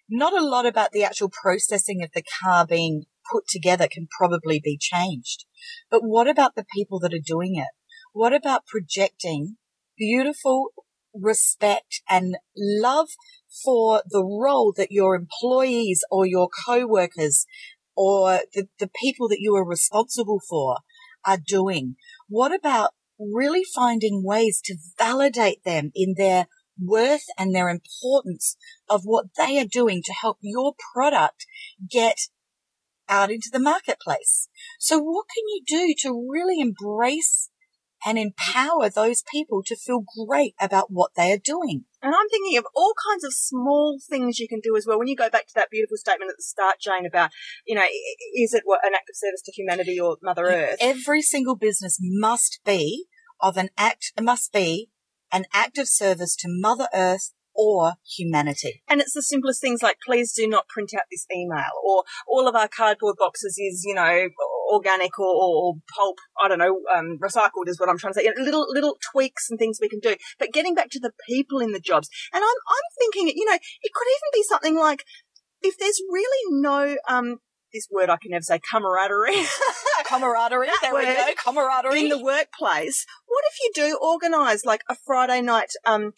not 0.09 0.33
a 0.33 0.45
lot 0.45 0.65
about 0.65 0.91
the 0.91 1.03
actual 1.03 1.29
processing 1.29 2.01
of 2.01 2.11
the 2.13 2.23
car 2.41 2.65
being 2.65 3.03
put 3.31 3.47
together 3.47 3.87
can 3.91 4.07
probably 4.17 4.61
be 4.63 4.77
changed. 4.79 5.45
But 5.91 6.01
what 6.03 6.27
about 6.27 6.55
the 6.55 6.65
people 6.73 6.99
that 7.01 7.13
are 7.13 7.19
doing 7.23 7.55
it? 7.57 7.67
What 8.13 8.33
about 8.33 8.65
projecting 8.65 9.57
beautiful 9.97 10.69
respect 11.19 12.01
and 12.09 12.37
love 12.57 13.09
for 13.63 14.03
the 14.09 14.23
role 14.23 14.73
that 14.75 14.91
your 14.91 15.15
employees 15.15 16.03
or 16.11 16.25
your 16.25 16.49
co-workers 16.65 17.45
or 17.95 18.41
the, 18.53 18.67
the 18.79 18.89
people 19.01 19.27
that 19.29 19.39
you 19.39 19.55
are 19.55 19.67
responsible 19.67 20.41
for 20.49 20.77
are 21.25 21.39
doing? 21.45 21.95
What 22.27 22.53
about 22.53 22.91
really 23.19 23.63
finding 23.63 24.23
ways 24.23 24.61
to 24.65 24.75
validate 24.97 25.63
them 25.63 25.91
in 25.95 26.15
their 26.17 26.47
worth 26.79 27.25
and 27.37 27.55
their 27.55 27.69
importance 27.69 28.57
of 28.89 29.01
what 29.03 29.27
they 29.37 29.57
are 29.59 29.65
doing 29.65 30.01
to 30.03 30.13
help 30.13 30.37
your 30.41 30.73
product 30.93 31.45
get 31.89 32.17
out 33.07 33.31
into 33.31 33.49
the 33.51 33.59
marketplace. 33.59 34.49
So 34.79 34.97
what 34.99 35.25
can 35.33 35.43
you 35.47 35.61
do 35.65 36.09
to 36.09 36.27
really 36.29 36.59
embrace 36.59 37.49
and 38.05 38.19
empower 38.19 38.89
those 38.89 39.23
people 39.31 39.63
to 39.63 39.75
feel 39.75 40.03
great 40.27 40.53
about 40.61 40.91
what 40.91 41.11
they 41.15 41.33
are 41.33 41.39
doing? 41.43 41.85
And 42.01 42.13
I'm 42.13 42.29
thinking 42.29 42.57
of 42.57 42.67
all 42.75 42.93
kinds 43.11 43.23
of 43.23 43.33
small 43.33 43.97
things 44.07 44.39
you 44.39 44.47
can 44.47 44.59
do 44.63 44.77
as 44.77 44.85
well. 44.87 44.99
When 44.99 45.07
you 45.07 45.15
go 45.15 45.29
back 45.29 45.47
to 45.47 45.53
that 45.55 45.71
beautiful 45.71 45.97
statement 45.97 46.29
at 46.29 46.37
the 46.37 46.43
start, 46.43 46.75
Jane, 46.79 47.05
about, 47.05 47.31
you 47.65 47.73
know, 47.73 47.85
is 48.35 48.53
it 48.53 48.63
an 48.67 48.93
act 48.93 49.09
of 49.09 49.15
service 49.15 49.41
to 49.45 49.51
humanity 49.51 49.99
or 49.99 50.17
Mother 50.21 50.45
Earth? 50.45 50.77
Every 50.79 51.23
single 51.23 51.55
business 51.55 51.97
must 51.99 52.59
be 52.63 53.05
of 53.41 53.57
an 53.57 53.69
act, 53.77 54.13
must 54.21 54.53
be 54.53 54.89
an 55.31 55.45
act 55.51 55.79
of 55.79 55.87
service 55.87 56.35
to 56.37 56.47
Mother 56.47 56.87
Earth 56.93 57.31
or 57.55 57.93
humanity. 58.05 58.83
And 58.87 59.01
it's 59.01 59.13
the 59.13 59.23
simplest 59.23 59.61
things 59.61 59.81
like, 59.81 59.97
please 60.05 60.33
do 60.33 60.47
not 60.47 60.67
print 60.67 60.91
out 60.93 61.05
this 61.09 61.25
email 61.33 61.71
or 61.83 62.03
all 62.27 62.47
of 62.47 62.55
our 62.55 62.67
cardboard 62.67 63.15
boxes 63.17 63.57
is, 63.57 63.83
you 63.85 63.95
know, 63.95 64.27
organic 64.75 65.17
or, 65.19 65.25
or 65.25 65.73
pulp, 65.95 66.17
I 66.41 66.47
don't 66.47 66.59
know, 66.59 66.81
um, 66.95 67.17
recycled 67.21 67.67
is 67.67 67.79
what 67.79 67.89
I'm 67.89 67.97
trying 67.97 68.13
to 68.13 68.19
say. 68.19 68.31
Little, 68.37 68.65
little 68.69 68.97
tweaks 69.11 69.49
and 69.49 69.57
things 69.57 69.79
we 69.81 69.89
can 69.89 69.99
do. 69.99 70.15
But 70.37 70.53
getting 70.53 70.75
back 70.75 70.89
to 70.91 70.99
the 70.99 71.11
people 71.27 71.59
in 71.59 71.71
the 71.71 71.79
jobs. 71.79 72.09
And 72.33 72.43
I'm, 72.43 72.47
I'm 72.47 72.87
thinking, 72.99 73.33
you 73.35 73.45
know, 73.45 73.55
it 73.55 73.93
could 73.93 74.07
even 74.07 74.29
be 74.33 74.43
something 74.43 74.77
like, 74.77 75.03
if 75.61 75.77
there's 75.79 75.99
really 76.11 76.61
no, 76.61 76.97
um, 77.09 77.37
this 77.73 77.87
word 77.91 78.09
I 78.09 78.17
can 78.21 78.31
never 78.31 78.41
say, 78.41 78.59
camaraderie. 78.71 79.35
camaraderie. 80.05 80.69
there 80.81 80.95
we 80.95 81.03
go. 81.03 81.27
Camaraderie. 81.43 82.03
In 82.03 82.09
the 82.09 82.23
workplace. 82.23 83.05
What 83.27 83.43
if 83.51 83.59
you 83.61 83.71
do 83.73 83.99
organise 84.01 84.65
like 84.65 84.81
a 84.89 84.95
Friday 85.05 85.41
night, 85.41 85.71
um, 85.85 86.13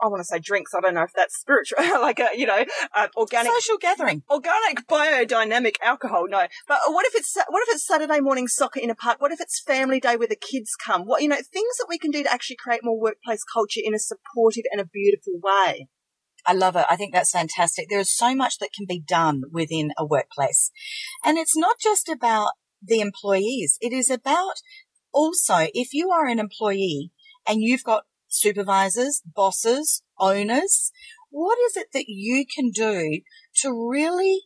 I 0.00 0.08
want 0.08 0.20
to 0.20 0.24
say 0.24 0.38
drinks. 0.38 0.72
I 0.74 0.80
don't 0.80 0.94
know 0.94 1.02
if 1.02 1.12
that's 1.14 1.38
spiritual, 1.38 1.78
like 2.00 2.18
a, 2.18 2.28
you 2.34 2.46
know, 2.46 2.64
uh, 2.94 3.08
organic 3.16 3.52
social 3.52 3.78
gathering, 3.78 4.22
organic 4.30 4.86
biodynamic 4.88 5.76
alcohol. 5.82 6.26
No, 6.28 6.46
but 6.68 6.78
what 6.88 7.06
if 7.06 7.14
it's 7.14 7.34
what 7.48 7.62
if 7.68 7.74
it's 7.74 7.86
Saturday 7.86 8.20
morning 8.20 8.48
soccer 8.48 8.80
in 8.80 8.90
a 8.90 8.94
park? 8.94 9.20
What 9.20 9.32
if 9.32 9.40
it's 9.40 9.62
family 9.62 10.00
day 10.00 10.16
where 10.16 10.28
the 10.28 10.36
kids 10.36 10.70
come? 10.84 11.02
What 11.02 11.22
you 11.22 11.28
know, 11.28 11.36
things 11.36 11.76
that 11.78 11.86
we 11.88 11.98
can 11.98 12.10
do 12.10 12.22
to 12.22 12.32
actually 12.32 12.56
create 12.56 12.80
more 12.82 12.98
workplace 12.98 13.44
culture 13.52 13.80
in 13.82 13.94
a 13.94 13.98
supportive 13.98 14.64
and 14.72 14.80
a 14.80 14.86
beautiful 14.86 15.34
way. 15.42 15.88
I 16.46 16.52
love 16.52 16.76
it. 16.76 16.84
I 16.90 16.96
think 16.96 17.14
that's 17.14 17.30
fantastic. 17.30 17.88
There 17.88 18.00
is 18.00 18.14
so 18.14 18.34
much 18.34 18.58
that 18.58 18.72
can 18.74 18.84
be 18.86 19.00
done 19.00 19.44
within 19.50 19.92
a 19.96 20.04
workplace, 20.04 20.70
and 21.24 21.38
it's 21.38 21.56
not 21.56 21.76
just 21.80 22.08
about 22.08 22.50
the 22.82 23.00
employees. 23.00 23.78
It 23.80 23.92
is 23.92 24.10
about 24.10 24.56
also 25.12 25.68
if 25.72 25.94
you 25.94 26.10
are 26.10 26.26
an 26.26 26.38
employee 26.38 27.12
and 27.46 27.62
you've 27.62 27.84
got 27.84 28.04
supervisors, 28.34 29.22
bosses, 29.24 30.02
owners? 30.18 30.90
What 31.30 31.58
is 31.66 31.76
it 31.76 31.88
that 31.92 32.06
you 32.08 32.44
can 32.46 32.70
do 32.70 33.20
to 33.62 33.88
really 33.90 34.42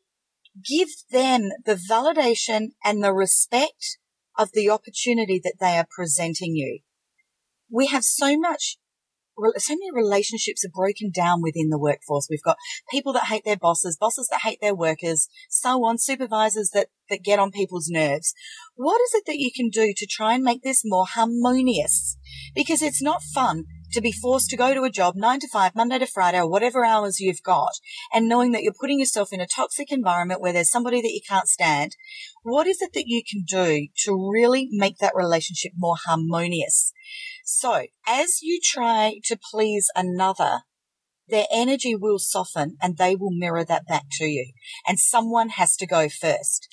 give 0.66 0.88
them 1.10 1.50
the 1.64 1.78
validation 1.90 2.68
and 2.84 3.02
the 3.02 3.12
respect 3.12 3.98
of 4.38 4.50
the 4.52 4.70
opportunity 4.70 5.40
that 5.42 5.56
they 5.60 5.76
are 5.76 5.86
presenting 5.90 6.54
you? 6.54 6.80
We 7.70 7.86
have 7.88 8.04
so 8.04 8.38
much 8.38 8.78
so 9.56 9.74
many 9.74 9.90
relationships 9.92 10.64
are 10.64 10.70
broken 10.74 11.10
down 11.10 11.42
within 11.42 11.68
the 11.68 11.78
workforce. 11.78 12.26
We've 12.28 12.42
got 12.42 12.56
people 12.90 13.12
that 13.12 13.24
hate 13.24 13.44
their 13.44 13.56
bosses, 13.56 13.96
bosses 13.96 14.28
that 14.30 14.40
hate 14.42 14.58
their 14.60 14.74
workers, 14.74 15.28
so 15.48 15.84
on, 15.84 15.98
supervisors 15.98 16.70
that, 16.74 16.88
that 17.08 17.22
get 17.22 17.38
on 17.38 17.50
people's 17.50 17.88
nerves. 17.88 18.34
What 18.74 19.00
is 19.00 19.14
it 19.14 19.24
that 19.26 19.38
you 19.38 19.50
can 19.54 19.68
do 19.68 19.92
to 19.96 20.06
try 20.06 20.34
and 20.34 20.42
make 20.42 20.62
this 20.62 20.82
more 20.84 21.06
harmonious? 21.06 22.16
Because 22.54 22.82
it's 22.82 23.02
not 23.02 23.22
fun 23.22 23.64
to 23.92 24.00
be 24.00 24.12
forced 24.12 24.50
to 24.50 24.56
go 24.56 24.74
to 24.74 24.82
a 24.82 24.90
job 24.90 25.14
nine 25.16 25.40
to 25.40 25.48
five, 25.48 25.74
Monday 25.74 25.98
to 25.98 26.06
Friday, 26.06 26.38
or 26.38 26.48
whatever 26.48 26.84
hours 26.84 27.20
you've 27.20 27.42
got, 27.42 27.72
and 28.12 28.28
knowing 28.28 28.52
that 28.52 28.62
you're 28.62 28.74
putting 28.78 28.98
yourself 29.00 29.32
in 29.32 29.40
a 29.40 29.46
toxic 29.46 29.90
environment 29.90 30.40
where 30.40 30.52
there's 30.52 30.70
somebody 30.70 31.00
that 31.00 31.12
you 31.12 31.20
can't 31.28 31.48
stand, 31.48 31.96
what 32.42 32.66
is 32.66 32.80
it 32.80 32.92
that 32.94 33.06
you 33.06 33.22
can 33.28 33.42
do 33.42 33.88
to 34.04 34.30
really 34.30 34.68
make 34.70 34.98
that 34.98 35.14
relationship 35.14 35.72
more 35.76 35.96
harmonious? 36.06 36.92
So 37.44 37.86
as 38.06 38.42
you 38.42 38.60
try 38.62 39.20
to 39.24 39.38
please 39.50 39.88
another, 39.96 40.60
their 41.28 41.46
energy 41.52 41.94
will 41.94 42.18
soften 42.18 42.76
and 42.82 42.96
they 42.96 43.14
will 43.16 43.30
mirror 43.30 43.64
that 43.64 43.86
back 43.86 44.04
to 44.12 44.24
you. 44.24 44.52
And 44.86 44.98
someone 44.98 45.50
has 45.50 45.76
to 45.76 45.86
go 45.86 46.08
first. 46.08 46.68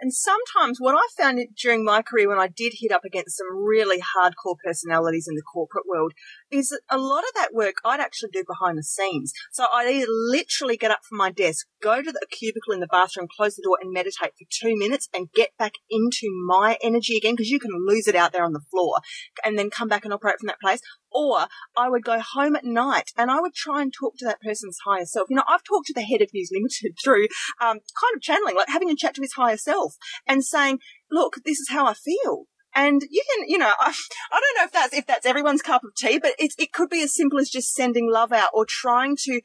And 0.00 0.14
sometimes 0.14 0.78
what 0.80 0.94
I 0.94 1.22
found 1.22 1.40
during 1.60 1.84
my 1.84 2.00
career 2.00 2.28
when 2.28 2.38
I 2.38 2.48
did 2.48 2.72
hit 2.78 2.90
up 2.90 3.04
against 3.04 3.36
some 3.36 3.54
really 3.54 3.98
hardcore 3.98 4.56
personalities 4.64 5.26
in 5.28 5.34
the 5.34 5.42
corporate 5.42 5.84
world 5.86 6.14
is 6.50 6.76
a 6.90 6.98
lot 6.98 7.20
of 7.20 7.34
that 7.34 7.54
work 7.54 7.76
I'd 7.84 8.00
actually 8.00 8.30
do 8.32 8.44
behind 8.46 8.78
the 8.78 8.82
scenes. 8.82 9.32
So 9.52 9.66
I'd 9.72 9.88
either 9.88 10.06
literally 10.08 10.76
get 10.76 10.90
up 10.90 11.00
from 11.08 11.18
my 11.18 11.30
desk, 11.30 11.66
go 11.82 12.02
to 12.02 12.12
the 12.12 12.26
cubicle 12.30 12.72
in 12.72 12.80
the 12.80 12.86
bathroom, 12.86 13.28
close 13.34 13.56
the 13.56 13.62
door 13.62 13.78
and 13.80 13.92
meditate 13.92 14.32
for 14.38 14.46
two 14.50 14.76
minutes 14.76 15.08
and 15.14 15.32
get 15.32 15.50
back 15.58 15.74
into 15.88 16.28
my 16.46 16.78
energy 16.82 17.16
again 17.16 17.34
because 17.34 17.50
you 17.50 17.60
can 17.60 17.70
lose 17.86 18.06
it 18.06 18.14
out 18.14 18.32
there 18.32 18.44
on 18.44 18.52
the 18.52 18.64
floor 18.70 18.98
and 19.44 19.58
then 19.58 19.70
come 19.70 19.88
back 19.88 20.04
and 20.04 20.12
operate 20.12 20.38
from 20.40 20.48
that 20.48 20.60
place. 20.60 20.80
Or 21.12 21.46
I 21.76 21.88
would 21.88 22.04
go 22.04 22.20
home 22.20 22.54
at 22.54 22.64
night 22.64 23.10
and 23.16 23.30
I 23.30 23.40
would 23.40 23.54
try 23.54 23.82
and 23.82 23.92
talk 23.92 24.16
to 24.18 24.24
that 24.26 24.40
person's 24.40 24.78
higher 24.84 25.06
self. 25.06 25.28
You 25.28 25.36
know, 25.36 25.44
I've 25.48 25.64
talked 25.64 25.86
to 25.88 25.94
the 25.94 26.02
head 26.02 26.22
of 26.22 26.30
News 26.32 26.50
Limited 26.52 26.96
through 27.04 27.24
um, 27.60 27.78
kind 27.78 28.14
of 28.14 28.22
channeling, 28.22 28.56
like 28.56 28.68
having 28.68 28.90
a 28.90 28.96
chat 28.96 29.14
to 29.14 29.22
his 29.22 29.32
higher 29.32 29.56
self 29.56 29.94
and 30.26 30.44
saying, 30.44 30.78
look, 31.10 31.36
this 31.44 31.58
is 31.58 31.68
how 31.70 31.86
I 31.86 31.94
feel. 31.94 32.46
And 32.74 33.02
you 33.10 33.22
can, 33.34 33.48
you 33.48 33.58
know, 33.58 33.72
I, 33.78 33.92
I 34.32 34.40
don't 34.40 34.56
know 34.56 34.64
if 34.64 34.72
that's, 34.72 34.94
if 34.94 35.06
that's 35.06 35.26
everyone's 35.26 35.62
cup 35.62 35.82
of 35.84 35.94
tea, 35.96 36.18
but 36.18 36.32
it, 36.38 36.52
it 36.58 36.72
could 36.72 36.88
be 36.88 37.02
as 37.02 37.14
simple 37.14 37.38
as 37.38 37.50
just 37.50 37.74
sending 37.74 38.10
love 38.10 38.32
out 38.32 38.50
or 38.54 38.66
trying 38.68 39.16
to 39.24 39.40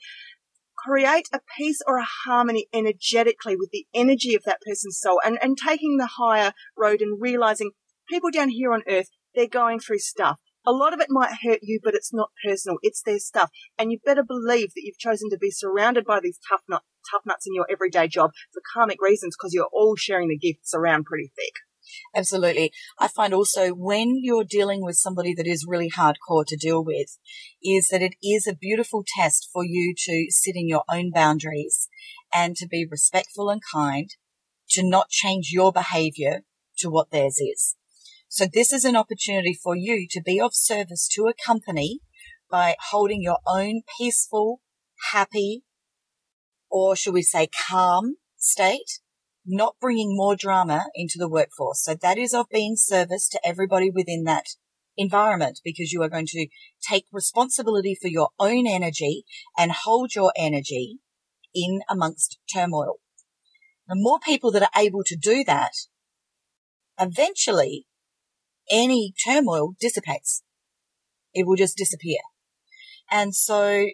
create 0.85 1.27
a 1.33 1.39
peace 1.57 1.79
or 1.87 1.97
a 1.97 2.05
harmony 2.25 2.67
energetically 2.73 3.55
with 3.55 3.69
the 3.71 3.85
energy 3.93 4.35
of 4.35 4.43
that 4.43 4.59
person's 4.65 4.99
soul 4.99 5.19
and, 5.25 5.39
and 5.41 5.57
taking 5.57 5.97
the 5.97 6.09
higher 6.17 6.53
road 6.77 7.01
and 7.01 7.21
realizing 7.21 7.71
people 8.09 8.29
down 8.29 8.49
here 8.49 8.71
on 8.71 8.83
earth, 8.87 9.09
they're 9.33 9.47
going 9.47 9.79
through 9.79 9.99
stuff. 9.99 10.37
A 10.67 10.71
lot 10.71 10.93
of 10.93 10.99
it 10.99 11.07
might 11.09 11.37
hurt 11.43 11.59
you, 11.61 11.79
but 11.83 11.93
it's 11.93 12.13
not 12.13 12.31
personal. 12.43 12.77
It's 12.81 13.01
their 13.03 13.19
stuff. 13.19 13.51
And 13.77 13.91
you 13.91 13.99
better 14.03 14.23
believe 14.23 14.69
that 14.75 14.81
you've 14.83 14.97
chosen 14.97 15.29
to 15.29 15.37
be 15.37 15.51
surrounded 15.51 16.05
by 16.05 16.19
these 16.19 16.39
tough, 16.49 16.61
nut, 16.67 16.81
tough 17.11 17.21
nuts 17.25 17.45
in 17.45 17.53
your 17.53 17.67
everyday 17.69 18.07
job 18.07 18.31
for 18.51 18.61
karmic 18.73 18.97
reasons 18.99 19.35
because 19.37 19.53
you're 19.53 19.69
all 19.71 19.95
sharing 19.95 20.29
the 20.29 20.37
gifts 20.37 20.73
around 20.73 21.05
pretty 21.05 21.31
thick. 21.35 21.53
Absolutely. 22.15 22.71
I 22.99 23.07
find 23.07 23.33
also 23.33 23.69
when 23.69 24.15
you're 24.21 24.43
dealing 24.43 24.83
with 24.83 24.95
somebody 24.95 25.33
that 25.35 25.47
is 25.47 25.65
really 25.67 25.89
hardcore 25.89 26.45
to 26.47 26.57
deal 26.57 26.83
with, 26.83 27.17
is 27.63 27.89
that 27.89 28.01
it 28.01 28.15
is 28.23 28.47
a 28.47 28.55
beautiful 28.55 29.03
test 29.17 29.49
for 29.51 29.63
you 29.63 29.93
to 29.97 30.27
sit 30.29 30.55
in 30.55 30.67
your 30.67 30.83
own 30.91 31.11
boundaries 31.11 31.87
and 32.33 32.55
to 32.57 32.67
be 32.67 32.87
respectful 32.89 33.49
and 33.49 33.61
kind, 33.73 34.09
to 34.69 34.87
not 34.87 35.09
change 35.09 35.49
your 35.51 35.71
behavior 35.71 36.41
to 36.77 36.89
what 36.89 37.11
theirs 37.11 37.37
is. 37.39 37.75
So 38.27 38.45
this 38.51 38.73
is 38.73 38.83
an 38.83 38.95
opportunity 38.95 39.53
for 39.53 39.75
you 39.75 40.07
to 40.11 40.21
be 40.21 40.41
of 40.41 40.53
service 40.53 41.07
to 41.13 41.27
a 41.27 41.33
company 41.33 41.99
by 42.49 42.75
holding 42.91 43.21
your 43.21 43.39
own 43.47 43.81
peaceful, 43.97 44.61
happy, 45.11 45.63
or 46.69 46.95
should 46.95 47.13
we 47.13 47.21
say 47.21 47.47
calm 47.69 48.15
state 48.37 48.99
not 49.45 49.75
bringing 49.79 50.15
more 50.15 50.35
drama 50.35 50.85
into 50.95 51.17
the 51.17 51.29
workforce. 51.29 51.83
So 51.83 51.95
that 52.01 52.17
is 52.17 52.33
of 52.33 52.47
being 52.51 52.75
service 52.75 53.27
to 53.29 53.39
everybody 53.45 53.91
within 53.91 54.23
that 54.23 54.45
environment 54.97 55.59
because 55.63 55.91
you 55.91 56.01
are 56.01 56.09
going 56.09 56.27
to 56.27 56.47
take 56.87 57.05
responsibility 57.11 57.97
for 57.99 58.07
your 58.07 58.29
own 58.39 58.65
energy 58.67 59.23
and 59.57 59.71
hold 59.71 60.15
your 60.15 60.31
energy 60.35 60.99
in 61.53 61.81
amongst 61.89 62.39
turmoil. 62.53 62.95
The 63.87 63.95
more 63.95 64.19
people 64.19 64.51
that 64.51 64.63
are 64.63 64.81
able 64.81 65.03
to 65.05 65.15
do 65.15 65.43
that, 65.43 65.71
eventually 66.99 67.85
any 68.71 69.13
turmoil 69.25 69.73
dissipates. 69.79 70.43
It 71.33 71.45
will 71.45 71.55
just 71.55 71.77
disappear. 71.77 72.19
And 73.11 73.35
so 73.35 73.87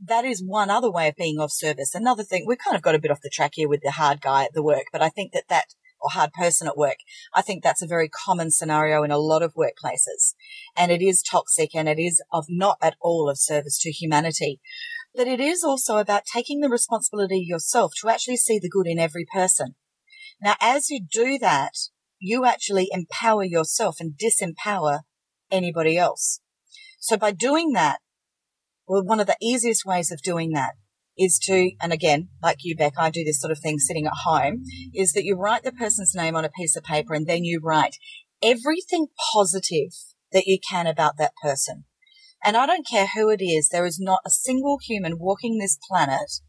that 0.00 0.24
is 0.24 0.42
one 0.44 0.70
other 0.70 0.90
way 0.90 1.08
of 1.08 1.16
being 1.16 1.40
of 1.40 1.52
service. 1.52 1.94
Another 1.94 2.22
thing, 2.22 2.44
we've 2.46 2.58
kind 2.58 2.76
of 2.76 2.82
got 2.82 2.94
a 2.94 2.98
bit 2.98 3.10
off 3.10 3.20
the 3.22 3.30
track 3.30 3.52
here 3.54 3.68
with 3.68 3.82
the 3.82 3.92
hard 3.92 4.20
guy 4.20 4.44
at 4.44 4.52
the 4.52 4.62
work, 4.62 4.84
but 4.92 5.02
I 5.02 5.08
think 5.08 5.32
that 5.32 5.48
that, 5.48 5.74
or 6.00 6.10
hard 6.10 6.32
person 6.32 6.68
at 6.68 6.76
work, 6.76 6.98
I 7.34 7.42
think 7.42 7.62
that's 7.62 7.82
a 7.82 7.86
very 7.86 8.08
common 8.08 8.52
scenario 8.52 9.02
in 9.02 9.10
a 9.10 9.18
lot 9.18 9.42
of 9.42 9.54
workplaces. 9.54 10.34
And 10.76 10.92
it 10.92 11.02
is 11.02 11.22
toxic 11.22 11.74
and 11.74 11.88
it 11.88 11.98
is 11.98 12.22
of 12.32 12.46
not 12.48 12.78
at 12.80 12.96
all 13.00 13.28
of 13.28 13.38
service 13.38 13.78
to 13.80 13.90
humanity. 13.90 14.60
but 15.18 15.26
it 15.26 15.40
is 15.40 15.64
also 15.64 15.96
about 15.96 16.22
taking 16.32 16.60
the 16.60 16.68
responsibility 16.68 17.44
yourself 17.44 17.92
to 18.00 18.08
actually 18.08 18.36
see 18.36 18.58
the 18.58 18.68
good 18.68 18.86
in 18.86 18.98
every 18.98 19.26
person. 19.32 19.74
Now, 20.40 20.54
as 20.60 20.90
you 20.90 21.00
do 21.10 21.38
that, 21.38 21.72
you 22.20 22.44
actually 22.44 22.88
empower 22.92 23.44
yourself 23.44 23.96
and 23.98 24.12
disempower 24.12 25.00
anybody 25.50 25.96
else. 25.96 26.40
So 27.00 27.16
by 27.16 27.32
doing 27.32 27.72
that, 27.72 27.98
well, 28.88 29.04
one 29.04 29.20
of 29.20 29.26
the 29.26 29.36
easiest 29.40 29.84
ways 29.84 30.10
of 30.10 30.22
doing 30.22 30.50
that 30.52 30.74
is 31.16 31.38
to, 31.44 31.72
and 31.80 31.92
again, 31.92 32.28
like 32.42 32.58
you, 32.62 32.76
Beck, 32.76 32.94
I 32.96 33.10
do 33.10 33.24
this 33.24 33.40
sort 33.40 33.50
of 33.50 33.58
thing 33.58 33.78
sitting 33.78 34.06
at 34.06 34.24
home, 34.24 34.62
is 34.94 35.12
that 35.12 35.24
you 35.24 35.36
write 35.36 35.64
the 35.64 35.72
person's 35.72 36.14
name 36.14 36.36
on 36.36 36.44
a 36.44 36.50
piece 36.50 36.76
of 36.76 36.84
paper 36.84 37.14
and 37.14 37.26
then 37.26 37.44
you 37.44 37.60
write 37.62 37.96
everything 38.42 39.08
positive 39.34 39.90
that 40.32 40.46
you 40.46 40.58
can 40.70 40.86
about 40.86 41.16
that 41.18 41.32
person. 41.42 41.84
And 42.44 42.56
I 42.56 42.66
don't 42.66 42.86
care 42.88 43.08
who 43.14 43.30
it 43.30 43.42
is, 43.42 43.68
there 43.68 43.86
is 43.86 43.98
not 44.00 44.20
a 44.24 44.30
single 44.30 44.78
human 44.80 45.18
walking 45.18 45.58
this 45.58 45.78
planet 45.90 46.40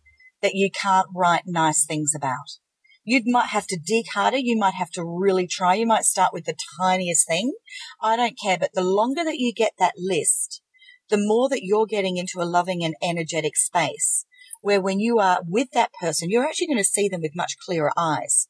that 0.42 0.54
you 0.54 0.70
can't 0.72 1.08
write 1.16 1.44
nice 1.46 1.86
things 1.86 2.14
about. 2.16 2.60
You 3.04 3.22
might 3.26 3.48
have 3.48 3.66
to 3.68 3.80
dig 3.84 4.06
harder. 4.14 4.38
You 4.38 4.56
might 4.58 4.76
have 4.76 4.92
to 4.92 5.04
really 5.04 5.48
try. 5.48 5.74
You 5.74 5.88
might 5.88 6.04
start 6.04 6.32
with 6.32 6.46
the 6.46 6.56
tiniest 6.80 7.28
thing. 7.28 7.54
I 8.02 8.16
don't 8.16 8.38
care. 8.40 8.58
But 8.58 8.72
the 8.76 8.84
longer 8.84 9.24
that 9.24 9.40
you 9.40 9.52
get 9.52 9.74
that 9.80 9.96
list, 9.98 10.62
the 11.10 11.18
more 11.18 11.50
that 11.50 11.64
you're 11.64 11.86
getting 11.86 12.18
into 12.18 12.40
a 12.40 12.46
loving 12.46 12.84
and 12.84 12.96
energetic 13.02 13.56
space 13.58 14.26
where 14.62 14.82
when 14.82 15.00
you 15.00 15.20
are 15.20 15.42
with 15.48 15.70
that 15.72 15.92
person, 16.02 16.30
you're 16.30 16.46
actually 16.46 16.68
going 16.68 16.78
to 16.78 16.84
see 16.84 17.08
them 17.08 17.22
with 17.22 17.36
much 17.36 17.56
clearer 17.66 17.92
eyes. 17.98 18.48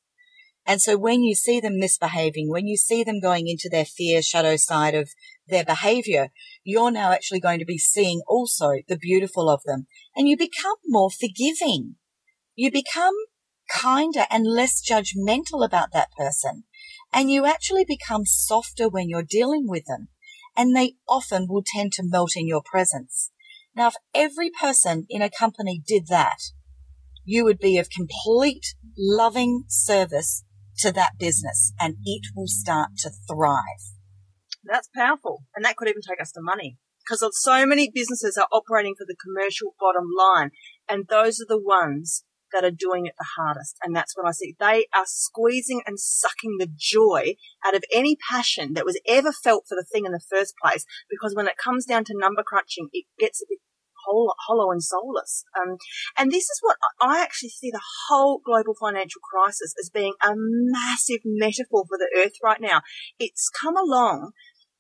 And 0.66 0.82
so 0.82 0.98
when 0.98 1.24
you 1.24 1.36
see 1.36 1.60
them 1.60 1.80
misbehaving, 1.80 2.50
when 2.50 2.68
you 2.68 2.78
see 2.78 3.04
them 3.04 3.20
going 3.20 3.48
into 3.48 3.70
their 3.72 3.86
fear 3.86 4.22
shadow 4.22 4.56
side 4.56 4.94
of 4.94 5.10
their 5.48 5.64
behavior, 5.64 6.30
you're 6.64 6.92
now 6.92 7.12
actually 7.12 7.40
going 7.40 7.60
to 7.60 7.66
be 7.66 7.78
seeing 7.78 8.22
also 8.28 8.74
the 8.88 8.98
beautiful 8.98 9.50
of 9.50 9.62
them 9.66 9.88
and 10.16 10.28
you 10.28 10.38
become 10.38 10.76
more 10.86 11.10
forgiving. 11.10 11.96
You 12.56 12.72
become 12.72 13.16
kinder 13.70 14.26
and 14.30 14.46
less 14.46 14.82
judgmental 14.82 15.66
about 15.66 15.92
that 15.94 16.12
person. 16.18 16.66
And 17.12 17.32
you 17.32 17.46
actually 17.46 17.86
become 17.86 18.26
softer 18.26 18.90
when 18.90 19.10
you're 19.10 19.24
dealing 19.24 19.66
with 19.68 19.86
them. 19.86 20.10
And 20.56 20.76
they 20.76 20.96
often 21.08 21.48
will 21.48 21.64
tend 21.66 21.94
to 21.94 22.04
melt 22.04 22.32
in 22.36 22.48
your 22.48 22.62
presence. 22.64 23.32
Now, 23.76 23.88
if 23.88 23.96
every 24.14 24.50
person 24.50 25.06
in 25.10 25.22
a 25.22 25.30
company 25.30 25.82
did 25.86 26.08
that, 26.08 26.40
you 27.24 27.44
would 27.44 27.60
be 27.60 27.78
of 27.78 27.90
complete 27.90 28.76
loving 28.98 29.64
service 29.68 30.44
to 30.80 30.92
that 30.92 31.18
business 31.20 31.74
and 31.80 31.96
it 32.04 32.28
will 32.36 32.48
start 32.48 32.90
to 32.98 33.12
thrive. 33.28 33.94
That's 34.64 34.90
powerful. 34.96 35.44
And 35.56 35.64
that 35.64 35.76
could 35.76 35.88
even 35.88 36.02
take 36.08 36.22
us 36.22 36.32
to 36.34 36.42
money 36.42 36.78
because 37.00 37.24
so 37.42 37.66
many 37.66 37.92
businesses 37.94 38.38
are 38.38 38.48
operating 38.52 38.96
for 38.98 39.06
the 39.06 39.16
commercial 39.16 39.76
bottom 39.80 40.08
line. 40.18 40.52
And 40.88 41.08
those 41.08 41.40
are 41.40 41.48
the 41.48 41.62
ones 41.62 42.24
that 42.54 42.64
are 42.64 42.72
doing 42.72 43.06
it 43.06 43.14
the 43.18 43.26
hardest. 43.38 43.78
And 43.84 43.96
that's 43.96 44.16
what 44.16 44.28
I 44.28 44.32
see. 44.32 44.56
They 44.60 44.88
are 44.94 45.06
squeezing 45.06 45.82
and 45.86 46.00
sucking 46.00 46.58
the 46.60 46.70
joy 46.76 47.36
out 47.66 47.76
of 47.76 47.84
any 47.94 48.18
passion 48.30 48.74
that 48.74 48.86
was 48.86 49.00
ever 49.08 49.32
felt 49.32 49.66
for 49.68 49.76
the 49.76 49.86
thing 49.92 50.06
in 50.06 50.12
the 50.12 50.22
first 50.30 50.54
place. 50.62 50.86
Because 51.10 51.36
when 51.36 51.48
it 51.48 51.58
comes 51.64 51.86
down 51.86 52.04
to 52.06 52.14
number 52.18 52.44
crunching, 52.44 52.90
it 52.94 53.06
gets 53.20 53.42
a 53.42 53.46
bit 53.50 53.60
hollow 54.48 54.72
and 54.72 54.84
soulless. 54.84 55.44
Um, 55.60 55.78
and 56.18 56.32
this 56.32 56.44
is 56.44 56.60
what 56.62 56.78
I 57.02 57.22
actually 57.22 57.50
see 57.50 57.70
the 57.72 57.82
whole 58.08 58.42
global 58.44 58.74
financial 58.80 59.22
crisis 59.22 59.74
as 59.80 59.90
being 59.90 60.14
a 60.26 60.34
massive 60.36 61.22
metaphor 61.26 61.84
for 61.88 61.98
the 61.98 62.10
earth 62.18 62.34
right 62.44 62.62
now. 62.62 62.82
It's 63.20 63.50
come 63.50 63.78
along 63.78 64.32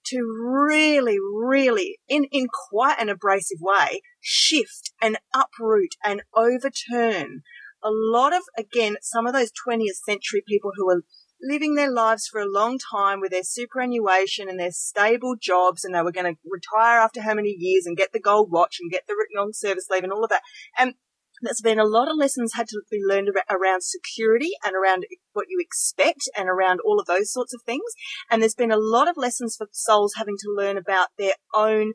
to 0.07 0.17
really, 0.19 1.17
really, 1.19 1.99
in, 2.07 2.25
in 2.31 2.47
quite 2.69 2.99
an 2.99 3.09
abrasive 3.09 3.59
way, 3.61 4.01
shift 4.19 4.91
and 5.01 5.17
uproot 5.35 5.95
and 6.03 6.21
overturn 6.35 7.41
a 7.83 7.89
lot 7.91 8.33
of, 8.33 8.43
again, 8.57 8.97
some 9.01 9.27
of 9.27 9.33
those 9.33 9.51
20th 9.67 9.99
century 10.05 10.43
people 10.47 10.71
who 10.75 10.89
are 10.89 11.03
living 11.41 11.75
their 11.75 11.91
lives 11.91 12.27
for 12.27 12.41
a 12.41 12.49
long 12.49 12.77
time 12.91 13.21
with 13.21 13.31
their 13.31 13.43
superannuation 13.43 14.49
and 14.49 14.59
their 14.59 14.71
stable 14.71 15.35
jobs 15.39 15.83
and 15.83 15.95
they 15.95 16.01
were 16.01 16.11
going 16.11 16.33
to 16.33 16.39
retire 16.45 16.99
after 16.99 17.21
how 17.21 17.33
many 17.33 17.55
years 17.57 17.85
and 17.85 17.97
get 17.97 18.11
the 18.11 18.19
gold 18.19 18.51
watch 18.51 18.77
and 18.79 18.91
get 18.91 19.03
the 19.07 19.15
long 19.35 19.51
service 19.53 19.87
leave 19.89 20.03
and 20.03 20.11
all 20.11 20.23
of 20.23 20.29
that. 20.29 20.41
And 20.77 20.95
there's 21.41 21.61
been 21.61 21.79
a 21.79 21.85
lot 21.85 22.09
of 22.09 22.17
lessons 22.17 22.53
had 22.55 22.67
to 22.67 22.81
be 22.91 22.99
learned 23.01 23.29
around 23.49 23.81
security 23.83 24.51
and 24.65 24.75
around 24.75 25.05
what 25.31 25.45
you 25.47 25.57
expect 25.59 26.29
and 26.37 26.49
around 26.49 26.79
all 26.85 26.99
of 26.99 27.05
those 27.05 27.31
sorts 27.31 27.53
of 27.53 27.61
things. 27.65 27.93
And 28.29 28.41
there's 28.41 28.55
been 28.55 28.71
a 28.71 28.77
lot 28.77 29.07
of 29.07 29.15
lessons 29.15 29.55
for 29.57 29.67
souls 29.71 30.15
having 30.17 30.35
to 30.39 30.53
learn 30.53 30.77
about 30.77 31.07
their 31.17 31.35
own 31.55 31.93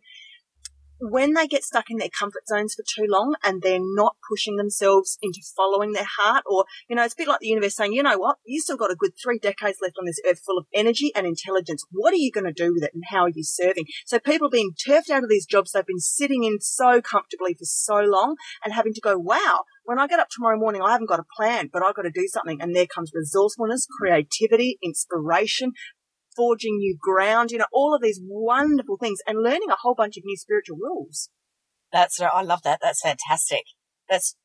when 1.11 1.35
they 1.35 1.47
get 1.47 1.65
stuck 1.65 1.91
in 1.91 1.99
their 1.99 2.09
comfort 2.09 2.47
zones 2.49 2.75
for 2.75 2.83
too 2.83 3.07
long 3.09 3.35
and 3.45 3.63
they're 3.63 3.79
not 3.81 4.17
pushing 4.29 4.57
themselves 4.57 5.19
into 5.23 5.41
following 5.57 5.93
their 5.93 6.07
heart, 6.19 6.45
or, 6.47 6.65
you 6.89 6.97
know, 6.97 7.05
it's 7.05 7.15
a 7.15 7.17
bit 7.19 7.29
like 7.29 7.41
the 7.41 7.49
universe 7.49 7.77
saying, 7.77 7.93
you 7.93 8.03
know 8.03 8.19
what, 8.19 8.37
you 8.45 8.61
still 8.61 8.77
got 8.77 8.91
a 8.91 8.97
good 8.97 9.13
three 9.23 9.39
decades 9.39 9.79
left 9.83 9.97
on 9.99 10.07
this 10.07 10.21
earth 10.29 10.41
full 10.45 10.59
of 10.59 10.67
energy 10.75 11.13
and 11.15 11.27
intelligence. 11.27 11.85
What 11.91 12.13
are 12.13 12.19
you 12.19 12.33
going 12.33 12.47
to 12.47 12.53
do 12.53 12.73
with 12.73 12.85
it 12.85 12.93
and 12.95 13.05
how 13.09 13.25
are 13.25 13.33
you 13.35 13.45
serving? 13.45 13.85
So 14.07 14.19
people 14.19 14.49
are 14.49 14.51
being 14.51 14.73
turfed 14.87 15.11
out 15.11 15.23
of 15.23 15.31
these 15.31 15.47
jobs 15.47 15.73
they've 15.73 15.87
been 15.87 15.99
sitting 15.99 16.45
in 16.45 16.61
so 16.61 17.01
comfortably 17.01 17.55
for 17.55 17.65
so 17.65 17.97
long 17.97 18.37
and 18.65 18.73
having 18.73 18.95
to 18.95 19.01
go, 19.01 19.19
wow, 19.19 19.65
when 19.85 19.99
I 19.99 20.07
get 20.07 20.19
up 20.19 20.29
tomorrow 20.31 20.59
morning, 20.59 20.81
I 20.83 20.93
haven't 20.93 21.09
got 21.09 21.21
a 21.21 21.25
plan, 21.37 21.69
but 21.73 21.83
I've 21.83 21.95
got 21.95 22.03
to 22.03 22.11
do 22.11 22.27
something. 22.27 22.61
And 22.61 22.75
there 22.75 22.87
comes 22.87 23.13
resourcefulness, 23.15 23.87
creativity, 24.01 24.79
inspiration, 24.83 25.73
forging 26.37 26.79
new 26.79 26.97
ground, 27.01 27.51
you 27.51 27.59
know, 27.59 27.67
all 27.73 27.95
of 27.95 28.03
these 28.03 28.21
wonderful 28.23 28.97
things 28.97 29.19
and 29.27 29.43
learning 29.43 29.71
a 29.71 29.77
whole 29.83 29.95
bunch 29.95 30.17
of 30.17 30.25
new 30.25 30.37
spiritual 30.37 30.77
rules. 30.81 31.31
That's, 31.93 32.21
I 32.21 32.43
love 32.43 32.63
that. 32.63 32.81
That's 32.83 33.01
fantastic. 33.01 33.63
That's 34.09 34.37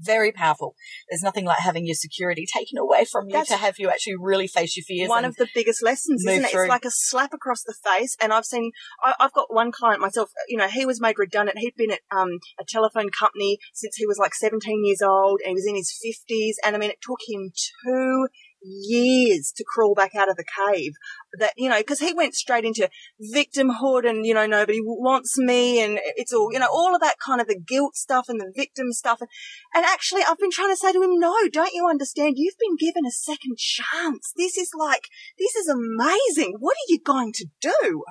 very 0.00 0.32
powerful. 0.32 0.74
There's 1.10 1.22
nothing 1.22 1.44
like 1.44 1.58
having 1.58 1.86
your 1.86 1.94
security 1.94 2.46
taken 2.46 2.78
away 2.78 3.04
from 3.04 3.28
you 3.28 3.32
That's 3.32 3.48
to 3.50 3.56
have 3.56 3.78
you 3.78 3.88
actually 3.88 4.16
really 4.18 4.46
face 4.46 4.76
your 4.76 4.84
fears. 4.84 5.08
One 5.08 5.24
of 5.24 5.36
the 5.36 5.48
biggest 5.54 5.82
lessons, 5.82 6.24
isn't 6.26 6.44
it? 6.44 6.50
Through. 6.50 6.62
It's 6.62 6.68
like 6.68 6.84
a 6.84 6.90
slap 6.90 7.32
across 7.32 7.62
the 7.64 7.74
face. 7.84 8.16
And 8.20 8.32
I've 8.32 8.44
seen, 8.44 8.70
I, 9.02 9.14
have 9.20 9.32
got 9.32 9.52
one 9.52 9.72
client 9.72 10.00
myself, 10.00 10.30
you 10.48 10.56
know, 10.56 10.68
he 10.68 10.86
was 10.86 11.00
made 11.00 11.18
redundant. 11.18 11.58
He'd 11.58 11.76
been 11.76 11.90
at 11.90 12.00
um, 12.10 12.38
a 12.60 12.64
telephone 12.66 13.10
company 13.10 13.58
since 13.74 13.96
he 13.96 14.06
was 14.06 14.18
like 14.18 14.34
17 14.34 14.84
years 14.84 15.02
old 15.02 15.40
and 15.44 15.50
he 15.50 15.54
was 15.54 15.66
in 15.66 15.74
his 15.74 15.92
50s. 15.92 16.54
And 16.64 16.76
I 16.76 16.78
mean, 16.78 16.90
it 16.90 17.00
took 17.02 17.20
him 17.28 17.50
two 17.84 18.28
years 18.68 19.52
to 19.56 19.64
crawl 19.66 19.94
back 19.94 20.14
out 20.14 20.30
of 20.30 20.36
the 20.36 20.44
cave. 20.44 20.92
That, 21.38 21.52
you 21.56 21.68
know, 21.68 21.78
because 21.78 22.00
he 22.00 22.12
went 22.12 22.34
straight 22.34 22.64
into 22.64 22.88
victimhood 23.34 24.08
and, 24.08 24.24
you 24.24 24.34
know, 24.34 24.46
nobody 24.46 24.80
wants 24.82 25.38
me 25.38 25.82
and 25.82 25.98
it's 26.16 26.32
all, 26.32 26.52
you 26.52 26.58
know, 26.58 26.68
all 26.70 26.94
of 26.94 27.00
that 27.00 27.16
kind 27.24 27.40
of 27.40 27.46
the 27.46 27.58
guilt 27.58 27.96
stuff 27.96 28.26
and 28.28 28.40
the 28.40 28.52
victim 28.54 28.92
stuff. 28.92 29.20
And, 29.20 29.30
and 29.74 29.84
actually, 29.84 30.22
I've 30.28 30.38
been 30.38 30.50
trying 30.50 30.72
to 30.72 30.76
say 30.76 30.92
to 30.92 31.02
him, 31.02 31.18
no, 31.18 31.34
don't 31.52 31.74
you 31.74 31.86
understand? 31.88 32.34
You've 32.36 32.58
been 32.58 32.76
given 32.76 33.06
a 33.06 33.10
second 33.10 33.58
chance. 33.58 34.32
This 34.36 34.56
is 34.56 34.70
like, 34.78 35.08
this 35.38 35.54
is 35.54 35.68
amazing. 35.68 36.56
What 36.58 36.74
are 36.74 36.88
you 36.88 37.00
going 37.04 37.32
to 37.34 37.46
do? 37.60 38.04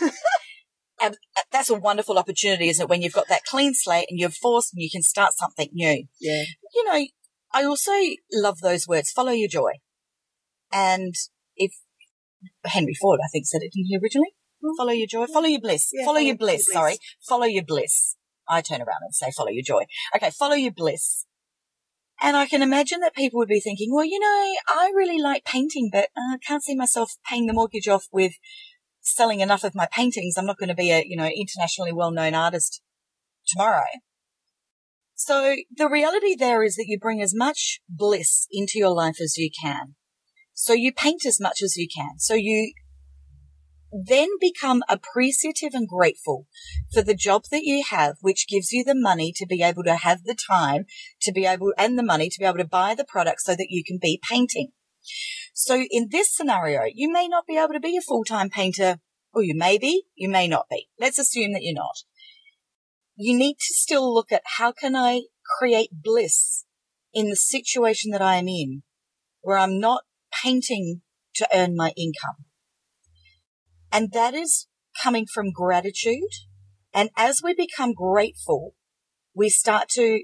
and 1.00 1.14
uh, 1.36 1.42
that's 1.50 1.70
a 1.70 1.74
wonderful 1.74 2.18
opportunity, 2.18 2.68
isn't 2.68 2.82
it? 2.82 2.88
When 2.88 3.02
you've 3.02 3.12
got 3.12 3.28
that 3.28 3.44
clean 3.44 3.74
slate 3.74 4.06
and 4.10 4.18
you're 4.18 4.30
forced 4.30 4.74
and 4.74 4.82
you 4.82 4.90
can 4.90 5.02
start 5.02 5.32
something 5.34 5.68
new. 5.72 6.04
Yeah. 6.20 6.44
You 6.74 6.84
know, 6.84 7.06
I 7.52 7.64
also 7.64 7.92
love 8.32 8.58
those 8.60 8.86
words, 8.86 9.10
follow 9.10 9.32
your 9.32 9.48
joy. 9.48 9.72
And 10.72 11.14
if 11.56 11.72
Henry 12.64 12.94
Ford, 12.94 13.20
I 13.24 13.28
think, 13.32 13.46
said 13.46 13.62
it 13.62 13.72
didn't 13.72 13.86
he 13.86 13.98
originally? 14.02 14.34
Mm-hmm. 14.62 14.76
Follow 14.76 14.92
your 14.92 15.06
joy, 15.06 15.26
follow 15.26 15.46
your 15.46 15.60
bliss, 15.60 15.90
yeah, 15.92 16.04
follow, 16.04 16.16
follow, 16.16 16.26
your 16.26 16.36
bliss, 16.36 16.66
bliss. 16.66 16.72
Sorry, 16.72 16.96
follow 17.28 17.44
your 17.44 17.64
bliss. 17.64 18.16
I 18.48 18.60
turn 18.60 18.80
around 18.80 19.02
and 19.02 19.14
say, 19.14 19.30
follow 19.36 19.50
your 19.50 19.62
joy. 19.62 19.84
Okay, 20.16 20.30
follow 20.30 20.54
your 20.54 20.72
bliss. 20.72 21.26
And 22.20 22.36
I 22.36 22.46
can 22.46 22.62
imagine 22.62 23.00
that 23.00 23.14
people 23.14 23.38
would 23.38 23.48
be 23.48 23.60
thinking, 23.60 23.94
well, 23.94 24.04
you 24.04 24.18
know, 24.18 24.54
I 24.68 24.90
really 24.96 25.20
like 25.20 25.44
painting, 25.44 25.90
but 25.92 26.08
I 26.16 26.38
can't 26.44 26.64
see 26.64 26.74
myself 26.74 27.12
paying 27.28 27.46
the 27.46 27.52
mortgage 27.52 27.86
off 27.86 28.06
with 28.10 28.32
selling 29.00 29.40
enough 29.40 29.62
of 29.62 29.74
my 29.74 29.86
paintings. 29.86 30.36
I'm 30.36 30.46
not 30.46 30.58
going 30.58 30.68
to 30.68 30.74
be 30.74 30.90
a, 30.90 31.04
you 31.06 31.16
know, 31.16 31.28
internationally 31.28 31.92
well-known 31.92 32.34
artist 32.34 32.82
tomorrow. 33.46 33.84
So 35.14 35.56
the 35.76 35.88
reality 35.88 36.34
there 36.34 36.64
is 36.64 36.74
that 36.76 36.86
you 36.88 36.98
bring 36.98 37.22
as 37.22 37.34
much 37.34 37.80
bliss 37.88 38.46
into 38.50 38.78
your 38.78 38.94
life 38.94 39.20
as 39.22 39.36
you 39.36 39.50
can. 39.62 39.94
So 40.60 40.72
you 40.72 40.92
paint 40.92 41.24
as 41.24 41.40
much 41.40 41.62
as 41.62 41.76
you 41.76 41.86
can. 41.86 42.18
So 42.18 42.34
you 42.34 42.72
then 43.92 44.28
become 44.40 44.82
appreciative 44.88 45.72
and 45.72 45.86
grateful 45.86 46.48
for 46.92 47.00
the 47.00 47.14
job 47.14 47.44
that 47.52 47.62
you 47.62 47.84
have, 47.88 48.16
which 48.22 48.48
gives 48.48 48.72
you 48.72 48.82
the 48.82 48.96
money 48.96 49.32
to 49.36 49.46
be 49.46 49.62
able 49.62 49.84
to 49.84 49.94
have 49.94 50.24
the 50.24 50.34
time 50.34 50.86
to 51.22 51.30
be 51.30 51.46
able 51.46 51.72
and 51.78 51.96
the 51.96 52.02
money 52.02 52.28
to 52.28 52.38
be 52.40 52.44
able 52.44 52.58
to 52.58 52.64
buy 52.64 52.96
the 52.96 53.04
product 53.04 53.42
so 53.42 53.54
that 53.54 53.68
you 53.70 53.84
can 53.86 54.00
be 54.02 54.20
painting. 54.28 54.72
So 55.54 55.84
in 55.92 56.08
this 56.10 56.36
scenario, 56.36 56.82
you 56.92 57.10
may 57.10 57.28
not 57.28 57.46
be 57.46 57.56
able 57.56 57.74
to 57.74 57.80
be 57.80 57.96
a 57.96 58.02
full-time 58.02 58.50
painter 58.50 58.98
or 59.32 59.44
you 59.44 59.54
may 59.56 59.78
be, 59.78 60.06
you 60.16 60.28
may 60.28 60.48
not 60.48 60.66
be. 60.68 60.88
Let's 60.98 61.20
assume 61.20 61.52
that 61.52 61.62
you're 61.62 61.72
not. 61.72 61.98
You 63.14 63.38
need 63.38 63.58
to 63.60 63.74
still 63.74 64.12
look 64.12 64.32
at 64.32 64.42
how 64.58 64.72
can 64.72 64.96
I 64.96 65.22
create 65.58 65.90
bliss 65.92 66.64
in 67.14 67.30
the 67.30 67.36
situation 67.36 68.10
that 68.10 68.22
I 68.22 68.34
am 68.36 68.48
in 68.48 68.82
where 69.40 69.56
I'm 69.56 69.78
not 69.78 70.02
painting 70.32 71.02
to 71.36 71.48
earn 71.54 71.74
my 71.76 71.92
income. 71.96 72.44
And 73.92 74.12
that 74.12 74.34
is 74.34 74.66
coming 75.02 75.26
from 75.32 75.52
gratitude. 75.52 76.30
And 76.92 77.10
as 77.16 77.40
we 77.42 77.54
become 77.54 77.92
grateful, 77.92 78.74
we 79.34 79.48
start 79.48 79.88
to 79.90 80.22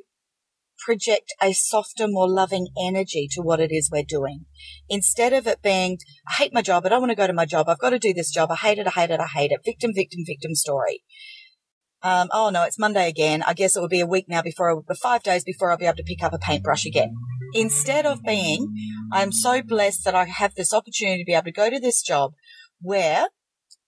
project 0.85 1.33
a 1.41 1.53
softer, 1.53 2.07
more 2.09 2.29
loving 2.29 2.69
energy 2.79 3.29
to 3.31 3.41
what 3.41 3.61
it 3.61 3.71
is 3.71 3.89
we're 3.91 4.03
doing. 4.07 4.45
Instead 4.89 5.33
of 5.33 5.47
it 5.47 5.63
being, 5.63 5.99
I 6.29 6.35
hate 6.35 6.55
my 6.55 6.63
job. 6.63 6.85
I 6.85 6.89
don't 6.89 7.01
want 7.01 7.11
to 7.11 7.17
go 7.17 7.27
to 7.27 7.33
my 7.33 7.47
job. 7.47 7.69
I've 7.69 7.79
got 7.79 7.91
to 7.91 7.99
do 7.99 8.13
this 8.13 8.31
job. 8.31 8.51
I 8.51 8.57
hate 8.57 8.79
it. 8.79 8.87
I 8.87 8.91
hate 8.91 9.11
it. 9.11 9.21
I 9.21 9.27
hate 9.27 9.53
it. 9.53 9.61
Victim, 9.65 9.93
victim, 9.95 10.21
victim 10.27 10.55
story. 10.55 11.05
Um, 12.03 12.29
oh 12.33 12.51
no, 12.51 12.65
it's 12.65 12.79
Monday 12.79 13.09
again. 13.09 13.43
I 13.47 13.55
guess 13.55 13.77
it 13.77 13.81
will 13.81 13.89
be 13.89 14.01
a 14.01 14.07
week 14.07 14.27
now 14.29 14.43
before, 14.43 14.71
I, 14.71 14.95
five 14.95 15.23
days 15.23 15.43
before 15.43 15.71
I'll 15.71 15.79
be 15.79 15.87
able 15.87 15.97
to 15.97 16.03
pick 16.03 16.23
up 16.23 16.35
a 16.35 16.39
paintbrush 16.39 16.85
again. 16.85 17.15
Instead 17.55 18.05
of 18.05 18.23
being, 18.23 18.75
I'm 19.15 19.31
so 19.31 19.63
blessed 19.63 20.05
that 20.05 20.17
I 20.17 20.25
have 20.25 20.57
this 20.57 20.75
opportunity 20.75 21.23
to 21.23 21.25
be 21.25 21.35
able 21.35 21.45
to 21.45 21.53
go 21.53 21.71
to 21.71 21.79
this 21.79 22.03
job 22.03 22.33
where 22.81 23.29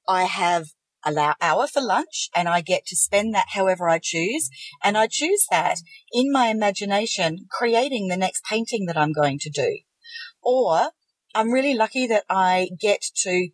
I 0.09 0.23
have 0.23 0.67
allow 1.05 1.35
hour 1.41 1.67
for 1.67 1.83
lunch 1.83 2.31
and 2.35 2.49
I 2.49 2.61
get 2.61 2.87
to 2.87 2.97
spend 2.97 3.35
that 3.35 3.47
however 3.55 3.89
I 3.89 3.99
choose. 4.01 4.49
And 4.85 4.97
I 4.97 5.09
choose 5.09 5.45
that 5.51 5.79
in 6.13 6.31
my 6.31 6.47
imagination, 6.47 7.47
creating 7.51 8.07
the 8.07 8.17
next 8.17 8.45
painting 8.45 8.87
that 8.87 8.97
I'm 8.97 9.13
going 9.13 9.41
to 9.41 9.51
do. 9.51 9.81
Or 10.43 10.91
I'm 11.35 11.53
really 11.53 11.75
lucky 11.75 12.07
that 12.07 12.25
I 12.31 12.71
get 12.81 13.03
to 13.23 13.49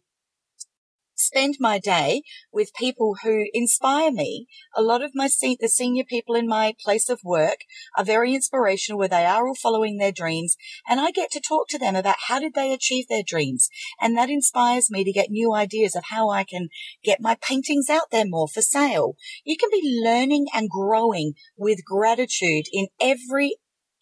spend 1.14 1.57
my 1.61 1.79
day 1.79 2.22
with 2.53 2.75
people 2.75 3.16
who 3.22 3.46
inspire 3.53 4.11
me. 4.11 4.46
A 4.75 4.83
lot 4.83 5.03
of 5.03 5.12
my 5.14 5.27
se- 5.27 5.59
the 5.61 5.68
senior 5.68 6.05
people 6.05 6.35
in 6.35 6.46
my 6.46 6.75
place 6.83 7.09
of 7.09 7.20
work 7.25 7.59
are 7.96 8.05
very 8.05 8.35
inspirational 8.35 8.98
where 8.98 9.09
they 9.09 9.25
are 9.25 9.46
all 9.46 9.55
following 9.55 9.98
their 9.98 10.12
dreams 10.12 10.57
and 10.88 11.01
I 11.01 11.11
get 11.11 11.31
to 11.33 11.40
talk 11.40 11.68
to 11.68 11.79
them 11.79 11.96
about 11.96 12.16
how 12.29 12.38
did 12.38 12.55
they 12.55 12.72
achieve 12.72 13.07
their 13.09 13.22
dreams. 13.27 13.68
And 14.01 14.16
that 14.16 14.31
inspires 14.31 14.90
me 14.90 15.05
to 15.05 15.12
get 15.12 15.31
new 15.31 15.55
ideas 15.55 15.94
of 15.94 16.05
how 16.11 16.31
I 16.31 16.44
can 16.44 16.68
get 17.03 17.20
my 17.20 17.37
paintings 17.40 17.88
out 17.90 18.11
there 18.11 18.27
more 18.27 18.48
for 18.48 18.62
sale. 18.62 19.14
You 19.44 19.57
can 19.57 19.70
be 19.70 20.01
learning 20.05 20.46
and 20.55 20.68
growing 20.68 21.35
with 21.57 21.85
gratitude 21.85 22.66
in 22.72 22.88
every, 23.01 23.57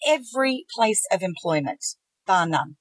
every 0.07 0.65
place 0.75 1.05
of 1.13 1.23
employment, 1.23 1.85
bar 2.27 2.47
none. 2.47 2.77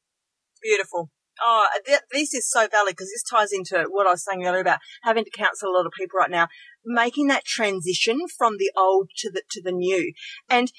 Beautiful. 0.62 1.10
Oh, 1.44 1.68
th- 1.86 2.02
this 2.12 2.34
is 2.34 2.50
so 2.50 2.68
valid 2.68 2.96
because 2.96 3.12
this 3.12 3.24
ties 3.24 3.52
into 3.52 3.88
what 3.90 4.08
I 4.08 4.12
was 4.12 4.24
saying 4.24 4.46
earlier 4.46 4.62
about 4.62 4.80
having 5.04 5.24
to 5.24 5.32
counsel 5.32 5.70
a 5.70 5.76
lot 5.76 5.86
of 5.86 5.94
people 5.98 6.18
right 6.20 6.30
now, 6.30 6.48
making 6.86 7.28
that 7.28 7.46
transition 7.46 8.20
from 8.38 8.58
the 8.58 8.72
old 8.78 9.10
to 9.18 9.32
the 9.32 9.44
to 9.52 9.62
the 9.62 9.72
new. 9.72 10.14
And 10.50 10.72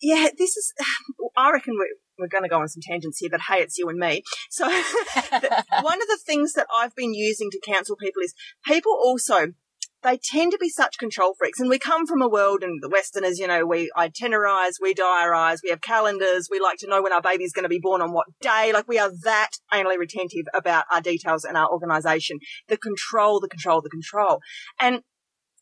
yeah, 0.00 0.28
this 0.36 0.56
is. 0.56 0.72
I 1.36 1.50
reckon 1.52 1.74
we're 1.78 1.96
we're 2.18 2.28
going 2.28 2.44
to 2.44 2.48
go 2.48 2.60
on 2.60 2.68
some 2.68 2.82
tangents 2.82 3.18
here, 3.18 3.28
but 3.30 3.42
hey, 3.42 3.60
it's 3.60 3.78
you 3.78 3.88
and 3.88 3.98
me. 3.98 4.22
So 4.50 4.66
one 4.70 6.02
of 6.02 6.08
the 6.08 6.18
things 6.24 6.54
that 6.54 6.66
I've 6.76 6.94
been 6.94 7.14
using 7.14 7.50
to 7.50 7.60
counsel 7.66 7.96
people 7.96 8.22
is 8.22 8.34
people 8.66 8.92
also 8.92 9.52
they 10.06 10.18
tend 10.22 10.52
to 10.52 10.58
be 10.58 10.68
such 10.68 10.98
control 10.98 11.34
freaks. 11.36 11.58
And 11.58 11.68
we 11.68 11.78
come 11.78 12.06
from 12.06 12.22
a 12.22 12.28
world, 12.28 12.62
and 12.62 12.80
the 12.80 12.88
Westerners, 12.88 13.38
you 13.38 13.46
know, 13.46 13.66
we 13.66 13.90
itinerize, 13.96 14.74
we 14.80 14.94
diarize, 14.94 15.58
we 15.64 15.70
have 15.70 15.80
calendars, 15.80 16.48
we 16.50 16.60
like 16.60 16.78
to 16.78 16.86
know 16.86 17.02
when 17.02 17.12
our 17.12 17.20
baby's 17.20 17.52
going 17.52 17.64
to 17.64 17.68
be 17.68 17.80
born 17.80 18.00
on 18.00 18.12
what 18.12 18.26
day. 18.40 18.72
Like 18.72 18.86
we 18.86 18.98
are 18.98 19.10
that 19.24 19.50
anally 19.72 19.98
retentive 19.98 20.46
about 20.54 20.84
our 20.92 21.00
details 21.00 21.44
and 21.44 21.56
our 21.56 21.70
organization. 21.70 22.38
The 22.68 22.76
control, 22.76 23.40
the 23.40 23.48
control, 23.48 23.82
the 23.82 23.90
control. 23.90 24.40
And 24.80 25.02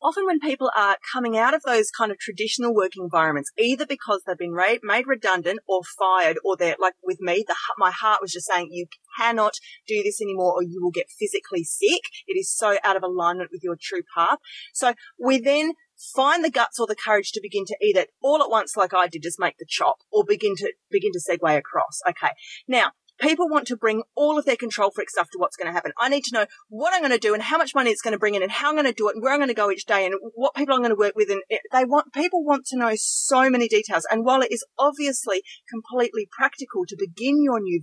often 0.05 0.27
when 0.27 0.39
people 0.39 0.71
are 0.77 0.99
coming 1.13 1.37
out 1.37 1.55
of 1.55 1.63
those 1.63 1.91
kind 1.91 2.13
of 2.13 2.19
traditional 2.19 2.75
work 2.75 2.93
environments, 2.97 3.51
either 3.59 3.87
because 3.87 4.23
they've 4.27 4.39
been 4.39 4.55
made 4.55 5.07
redundant 5.07 5.61
or 5.67 5.81
fired, 5.99 6.37
or 6.45 6.57
they're 6.57 6.77
like 6.79 6.95
with 7.03 7.21
me, 7.21 7.45
the, 7.49 7.57
my 7.79 7.91
heart 7.91 8.19
was 8.21 8.33
just 8.33 8.47
saying, 8.47 8.69
you 8.71 8.87
cannot 9.19 9.55
do 9.89 10.03
this 10.03 10.21
anymore 10.21 10.53
or 10.55 10.63
you 10.63 10.81
will 10.83 10.91
get 10.91 11.07
physically 11.19 11.65
sick. 11.65 12.03
It 12.27 12.39
is 12.39 12.55
so 12.55 12.77
out 12.85 12.97
of 12.97 13.03
alignment 13.03 13.51
with 13.51 13.65
your 13.65 13.77
true 13.81 14.03
path. 14.15 14.39
So 14.75 14.93
we 15.19 15.41
then 15.41 15.73
find 16.15 16.45
the 16.45 16.51
guts 16.51 16.79
or 16.79 16.87
the 16.87 16.97
courage 16.97 17.33
to 17.33 17.41
begin 17.43 17.65
to 17.67 17.77
eat 17.81 17.97
it 17.97 18.11
all 18.23 18.43
at 18.43 18.51
once, 18.51 18.77
like 18.77 18.93
I 18.93 19.09
did, 19.09 19.23
just 19.23 19.41
make 19.41 19.57
the 19.59 19.67
chop 19.69 19.97
or 20.13 20.25
begin 20.25 20.55
to 20.57 20.73
begin 20.91 21.13
to 21.13 21.21
segue 21.21 21.57
across. 21.57 22.01
Okay. 22.09 22.33
Now, 22.69 22.93
People 23.21 23.49
want 23.49 23.67
to 23.69 23.77
bring 23.77 24.03
all 24.15 24.39
of 24.39 24.45
their 24.45 24.57
control 24.57 24.91
freak 24.91 25.09
stuff 25.11 25.29
to 25.31 25.39
what's 25.39 25.57
going 25.57 25.69
to 25.69 25.73
happen. 25.73 25.93
I 25.99 26.09
need 26.09 26.25
to 26.25 26.35
know 26.35 26.47
what 26.69 26.93
I'm 26.93 27.01
going 27.01 27.13
to 27.13 27.19
do 27.19 27.33
and 27.33 27.43
how 27.43 27.59
much 27.59 27.75
money 27.75 27.91
it's 27.91 28.03
going 28.03 28.13
to 28.13 28.19
bring 28.19 28.35
in 28.35 28.43
and 28.43 28.51
how 28.51 28.71
I'm 28.71 28.75
going 28.75 28.87
to 28.87 28.93
do 28.93 29.09
it 29.09 29.15
and 29.15 29.23
where 29.23 29.33
I'm 29.33 29.39
going 29.39 29.49
to 29.49 29.55
go 29.55 29.71
each 29.71 29.87
day 29.87 30.05
and 30.05 30.15
what 30.35 30.55
people 30.55 30.75
I'm 30.75 30.81
going 30.81 30.91
to 30.91 30.97
work 30.97 31.15
with. 31.15 31.31
And 31.31 31.43
they 31.73 31.85
want, 31.85 32.13
people 32.13 32.45
want 32.45 32.67
to 32.67 32.79
know 32.79 32.93
so 32.97 33.49
many 33.49 33.69
details. 33.69 34.07
And 34.11 34.25
while 34.25 34.43
it 34.43 34.53
is 34.53 34.67
obviously 34.79 35.43
completely 35.71 36.29
practical 36.31 36.83
to 36.89 36.97
begin 36.99 37.43
your 37.43 37.61
new 37.61 37.83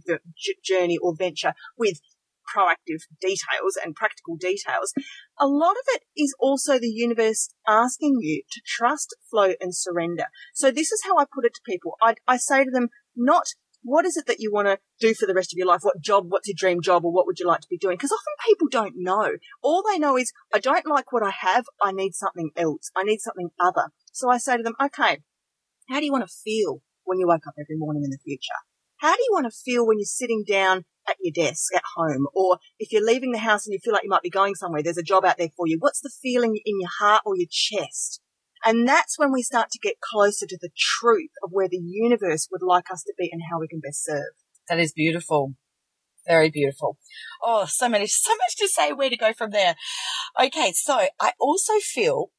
journey 0.64 0.98
or 0.98 1.16
venture 1.16 1.54
with 1.78 2.00
proactive 2.56 3.02
details 3.20 3.78
and 3.84 3.96
practical 3.96 4.36
details. 4.36 4.94
A 5.40 5.48
lot 5.48 5.72
of 5.72 5.84
it 5.90 6.04
is 6.18 6.36
also 6.40 6.80
the 6.80 6.90
universe 6.90 7.50
asking 7.68 8.18
you 8.20 8.44
to 8.52 8.62
trust, 8.66 9.16
flow, 9.30 9.54
and 9.62 9.76
surrender. 9.76 10.26
So 10.54 10.72
this 10.72 10.92
is 10.92 11.02
how 11.06 11.18
I 11.18 11.26
put 11.34 11.46
it 11.46 11.54
to 11.56 11.62
people. 11.66 11.96
I, 12.02 12.16
I 12.28 12.38
say 12.38 12.66
to 12.66 12.72
them, 12.72 12.90
not 13.16 13.46
what 13.84 14.06
is 14.06 14.18
it 14.18 14.28
that 14.28 14.40
you 14.40 14.52
want 14.52 14.68
to 14.68 14.80
do 15.00 15.14
for 15.14 15.26
the 15.26 15.34
rest 15.34 15.54
of 15.54 15.58
your 15.58 15.68
life? 15.68 15.82
What 15.82 16.02
job? 16.02 16.26
What's 16.30 16.48
your 16.48 16.56
dream 16.58 16.82
job? 16.82 17.06
Or 17.06 17.12
what 17.12 17.26
would 17.26 17.40
you 17.40 17.48
like 17.48 17.62
to 17.62 17.68
be 17.70 17.78
doing? 17.78 17.96
Because 17.96 18.12
often 18.12 18.50
people 18.50 18.68
don't 18.70 18.94
know. 18.98 19.38
All 19.62 19.84
they 19.84 20.00
know 20.00 20.18
is, 20.18 20.32
I 20.54 20.60
don't 20.60 20.86
like 20.88 21.12
what 21.12 21.24
I 21.24 21.32
have. 21.32 21.66
I 21.82 21.92
need 21.92 22.14
something 22.14 22.52
else. 22.56 22.92
I 22.96 23.04
need 23.04 23.20
something 23.20 23.50
other. 23.60 23.90
So 24.12 24.30
I 24.30 24.38
say 24.38 24.58
to 24.58 24.64
them, 24.64 24.76
okay, 24.82 25.20
how 25.90 26.00
do 26.00 26.06
you 26.06 26.12
want 26.12 26.28
to 26.28 26.34
feel 26.44 26.82
when 27.04 27.20
you 27.20 27.28
wake 27.28 27.48
up 27.48 27.56
every 27.60 27.78
morning 27.78 28.04
in 28.04 28.12
the 28.12 28.20
future? 28.24 28.60
How 28.98 29.16
do 29.16 29.22
you 29.22 29.32
want 29.32 29.46
to 29.46 29.52
feel 29.52 29.86
when 29.86 29.98
you're 29.98 30.06
sitting 30.06 30.44
down 30.48 30.86
at 31.10 31.18
your 31.20 31.34
desk 31.34 31.74
at 31.76 31.84
home? 31.96 32.28
Or 32.36 32.60
if 32.78 32.92
you're 32.92 33.06
leaving 33.06 33.32
the 33.32 33.40
house 33.40 33.66
and 33.66 33.74
you 33.74 33.80
feel 33.84 33.94
like 33.94 34.04
you 34.04 34.10
might 34.10 34.22
be 34.22 34.30
going 34.30 34.54
somewhere, 34.56 34.84
there's 34.84 34.98
a 34.98 35.04
job 35.04 35.26
out 35.26 35.38
there 35.38 35.50
for 35.58 35.68
you. 35.68 35.78
What's 35.80 36.02
the 36.02 36.12
feeling 36.22 36.60
in 36.64 36.80
your 36.80 36.90
heart 37.00 37.24
or 37.26 37.36
your 37.36 37.48
chest? 37.50 38.22
And 38.64 38.88
that's 38.88 39.18
when 39.18 39.32
we 39.32 39.42
start 39.42 39.70
to 39.72 39.80
get 39.80 39.96
closer 40.00 40.46
to 40.46 40.58
the 40.60 40.70
truth 40.78 41.32
of 41.44 41.52
where 41.52 41.68
the 41.70 41.82
universe 41.84 42.48
would 42.52 42.62
like 42.62 42.92
us 42.92 43.04
to 43.04 43.14
be 43.18 43.30
and 43.32 43.42
how 43.52 43.60
we 43.60 43.68
can 43.68 43.80
best 43.80 44.04
serve. 44.04 44.34
That 44.70 44.80
is 44.80 44.94
beautiful. 44.94 45.56
Very 46.28 46.52
beautiful. 46.52 46.98
Oh, 47.44 47.66
so 47.68 47.90
many, 47.90 48.08
so 48.08 48.32
much 48.32 48.56
to 48.58 48.68
say 48.68 48.94
where 48.94 49.10
to 49.10 49.18
go 49.18 49.34
from 49.34 49.52
there. 49.52 49.76
Okay. 50.42 50.72
So 50.74 51.08
I 51.20 51.32
also 51.40 51.74
feel 51.82 52.30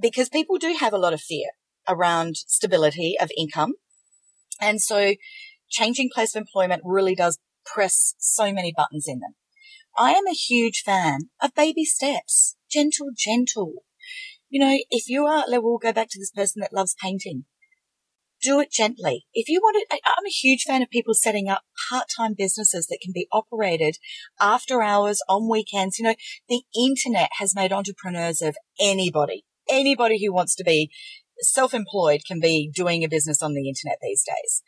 because 0.00 0.28
people 0.28 0.58
do 0.58 0.76
have 0.78 0.92
a 0.92 0.98
lot 0.98 1.12
of 1.12 1.20
fear 1.20 1.50
around 1.88 2.36
stability 2.36 3.16
of 3.20 3.30
income. 3.36 3.74
And 4.60 4.80
so 4.80 5.14
changing 5.68 6.10
place 6.12 6.34
of 6.34 6.40
employment 6.40 6.82
really 6.84 7.14
does 7.14 7.38
press 7.64 8.14
so 8.18 8.52
many 8.52 8.72
buttons 8.76 9.06
in 9.06 9.20
them. 9.20 9.34
I 9.96 10.12
am 10.12 10.26
a 10.26 10.32
huge 10.32 10.82
fan 10.84 11.30
of 11.42 11.54
baby 11.54 11.84
steps. 11.84 12.56
Gentle, 12.70 13.08
gentle 13.16 13.84
you 14.50 14.60
know, 14.60 14.76
if 14.90 15.08
you 15.08 15.24
are, 15.24 15.44
we'll 15.48 15.78
go 15.78 15.92
back 15.92 16.08
to 16.10 16.18
this 16.18 16.30
person 16.30 16.60
that 16.60 16.74
loves 16.74 16.94
painting. 17.02 17.44
Do 18.42 18.58
it 18.58 18.72
gently. 18.72 19.26
If 19.34 19.48
you 19.48 19.60
want 19.60 19.76
it, 19.76 20.00
I'm 20.04 20.26
a 20.26 20.30
huge 20.30 20.64
fan 20.66 20.82
of 20.82 20.90
people 20.90 21.12
setting 21.14 21.48
up 21.48 21.62
part-time 21.90 22.34
businesses 22.36 22.86
that 22.86 22.98
can 23.02 23.12
be 23.14 23.28
operated 23.30 23.96
after 24.40 24.82
hours 24.82 25.20
on 25.28 25.48
weekends. 25.48 25.98
You 25.98 26.06
know, 26.06 26.14
the 26.48 26.62
internet 26.74 27.28
has 27.38 27.54
made 27.54 27.72
entrepreneurs 27.72 28.40
of 28.40 28.56
anybody. 28.80 29.44
Anybody 29.70 30.24
who 30.24 30.32
wants 30.32 30.54
to 30.56 30.64
be 30.64 30.90
self-employed 31.40 32.22
can 32.26 32.40
be 32.40 32.70
doing 32.74 33.04
a 33.04 33.08
business 33.08 33.42
on 33.42 33.52
the 33.52 33.68
internet 33.68 33.98
these 34.02 34.24
days. 34.26 34.62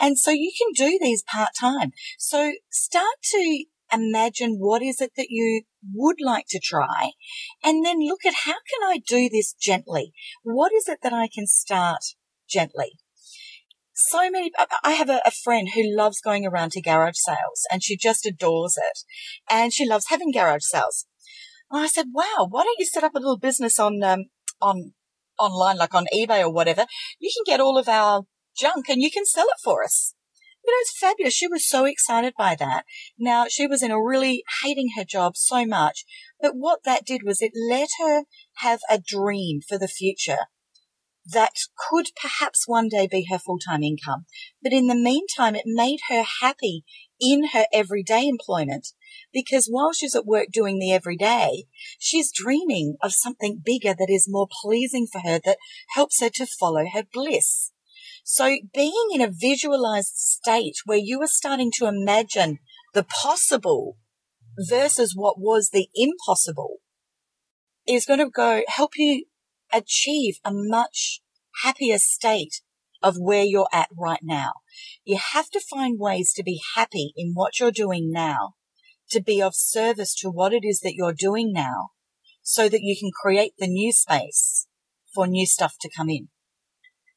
And 0.00 0.18
so 0.18 0.30
you 0.32 0.50
can 0.58 0.72
do 0.74 0.98
these 1.00 1.22
part-time. 1.22 1.92
So 2.18 2.54
start 2.70 3.16
to 3.30 3.64
imagine 3.92 4.56
what 4.58 4.82
is 4.82 5.00
it 5.00 5.12
that 5.16 5.26
you 5.28 5.62
would 5.94 6.16
like 6.20 6.46
to 6.48 6.60
try 6.60 7.12
and 7.62 7.84
then 7.84 7.98
look 8.00 8.24
at 8.26 8.34
how 8.44 8.52
can 8.52 8.88
I 8.88 8.98
do 9.06 9.28
this 9.28 9.52
gently? 9.52 10.12
What 10.42 10.72
is 10.72 10.88
it 10.88 10.98
that 11.02 11.12
I 11.12 11.28
can 11.32 11.46
start 11.46 12.00
gently? 12.48 12.92
So 13.94 14.30
many, 14.30 14.50
I 14.82 14.92
have 14.92 15.10
a, 15.10 15.20
a 15.24 15.30
friend 15.30 15.68
who 15.74 15.82
loves 15.84 16.20
going 16.20 16.46
around 16.46 16.72
to 16.72 16.82
garage 16.82 17.16
sales 17.16 17.66
and 17.70 17.82
she 17.82 17.96
just 17.96 18.26
adores 18.26 18.76
it 18.76 18.98
and 19.50 19.72
she 19.72 19.86
loves 19.86 20.06
having 20.08 20.32
garage 20.32 20.62
sales. 20.62 21.06
And 21.70 21.82
I 21.82 21.86
said, 21.86 22.06
wow, 22.12 22.46
why 22.48 22.64
don't 22.64 22.78
you 22.78 22.86
set 22.86 23.04
up 23.04 23.14
a 23.14 23.18
little 23.18 23.38
business 23.38 23.78
on, 23.78 24.02
um, 24.02 24.24
on 24.60 24.92
online, 25.38 25.76
like 25.76 25.94
on 25.94 26.06
eBay 26.14 26.40
or 26.40 26.52
whatever? 26.52 26.86
You 27.18 27.30
can 27.34 27.50
get 27.50 27.60
all 27.60 27.78
of 27.78 27.88
our 27.88 28.22
junk 28.56 28.88
and 28.88 29.02
you 29.02 29.10
can 29.10 29.24
sell 29.24 29.46
it 29.46 29.60
for 29.62 29.82
us 29.84 30.14
you 30.64 30.72
know, 30.72 30.78
it's 30.80 30.98
fabulous. 30.98 31.34
She 31.34 31.48
was 31.48 31.68
so 31.68 31.84
excited 31.84 32.34
by 32.36 32.54
that. 32.56 32.84
Now, 33.18 33.46
she 33.48 33.66
was 33.66 33.82
in 33.82 33.90
a 33.90 34.02
really 34.02 34.44
hating 34.62 34.90
her 34.96 35.04
job 35.04 35.36
so 35.36 35.66
much, 35.66 36.04
but 36.40 36.52
what 36.54 36.84
that 36.84 37.04
did 37.04 37.22
was 37.24 37.42
it 37.42 37.52
let 37.68 37.88
her 38.00 38.24
have 38.56 38.80
a 38.88 38.98
dream 38.98 39.60
for 39.66 39.78
the 39.78 39.88
future 39.88 40.46
that 41.24 41.52
could 41.76 42.06
perhaps 42.20 42.66
one 42.66 42.88
day 42.88 43.06
be 43.06 43.26
her 43.30 43.38
full-time 43.38 43.82
income. 43.82 44.26
But 44.62 44.72
in 44.72 44.86
the 44.86 44.94
meantime, 44.94 45.54
it 45.54 45.64
made 45.66 46.00
her 46.08 46.24
happy 46.40 46.84
in 47.20 47.48
her 47.52 47.66
everyday 47.72 48.26
employment 48.26 48.88
because 49.32 49.68
while 49.68 49.92
she's 49.92 50.16
at 50.16 50.26
work 50.26 50.48
doing 50.52 50.78
the 50.78 50.92
everyday, 50.92 51.64
she's 51.98 52.32
dreaming 52.32 52.96
of 53.02 53.12
something 53.12 53.62
bigger 53.64 53.94
that 53.96 54.10
is 54.10 54.26
more 54.28 54.48
pleasing 54.62 55.06
for 55.10 55.20
her 55.20 55.38
that 55.44 55.58
helps 55.94 56.20
her 56.20 56.30
to 56.30 56.46
follow 56.46 56.84
her 56.92 57.04
bliss. 57.12 57.71
So 58.22 58.56
being 58.72 59.08
in 59.12 59.20
a 59.20 59.30
visualized 59.30 60.14
state 60.14 60.76
where 60.84 60.98
you 60.98 61.20
are 61.22 61.28
starting 61.28 61.70
to 61.78 61.86
imagine 61.86 62.58
the 62.94 63.04
possible 63.04 63.96
versus 64.68 65.14
what 65.16 65.40
was 65.40 65.70
the 65.70 65.88
impossible 65.94 66.76
is 67.86 68.06
going 68.06 68.20
to 68.20 68.30
go 68.30 68.62
help 68.68 68.92
you 68.96 69.24
achieve 69.72 70.36
a 70.44 70.50
much 70.52 71.20
happier 71.64 71.98
state 71.98 72.60
of 73.02 73.16
where 73.18 73.42
you're 73.42 73.68
at 73.72 73.88
right 73.98 74.20
now. 74.22 74.52
You 75.04 75.18
have 75.32 75.50
to 75.50 75.60
find 75.60 75.98
ways 75.98 76.32
to 76.34 76.44
be 76.44 76.60
happy 76.76 77.12
in 77.16 77.32
what 77.34 77.58
you're 77.58 77.72
doing 77.72 78.12
now, 78.12 78.54
to 79.10 79.20
be 79.20 79.42
of 79.42 79.54
service 79.56 80.14
to 80.16 80.30
what 80.30 80.52
it 80.52 80.62
is 80.64 80.80
that 80.80 80.94
you're 80.94 81.12
doing 81.12 81.52
now, 81.52 81.90
so 82.42 82.68
that 82.68 82.82
you 82.82 82.96
can 82.98 83.10
create 83.10 83.54
the 83.58 83.66
new 83.66 83.92
space 83.92 84.68
for 85.12 85.26
new 85.26 85.46
stuff 85.46 85.74
to 85.80 85.90
come 85.94 86.08
in. 86.08 86.28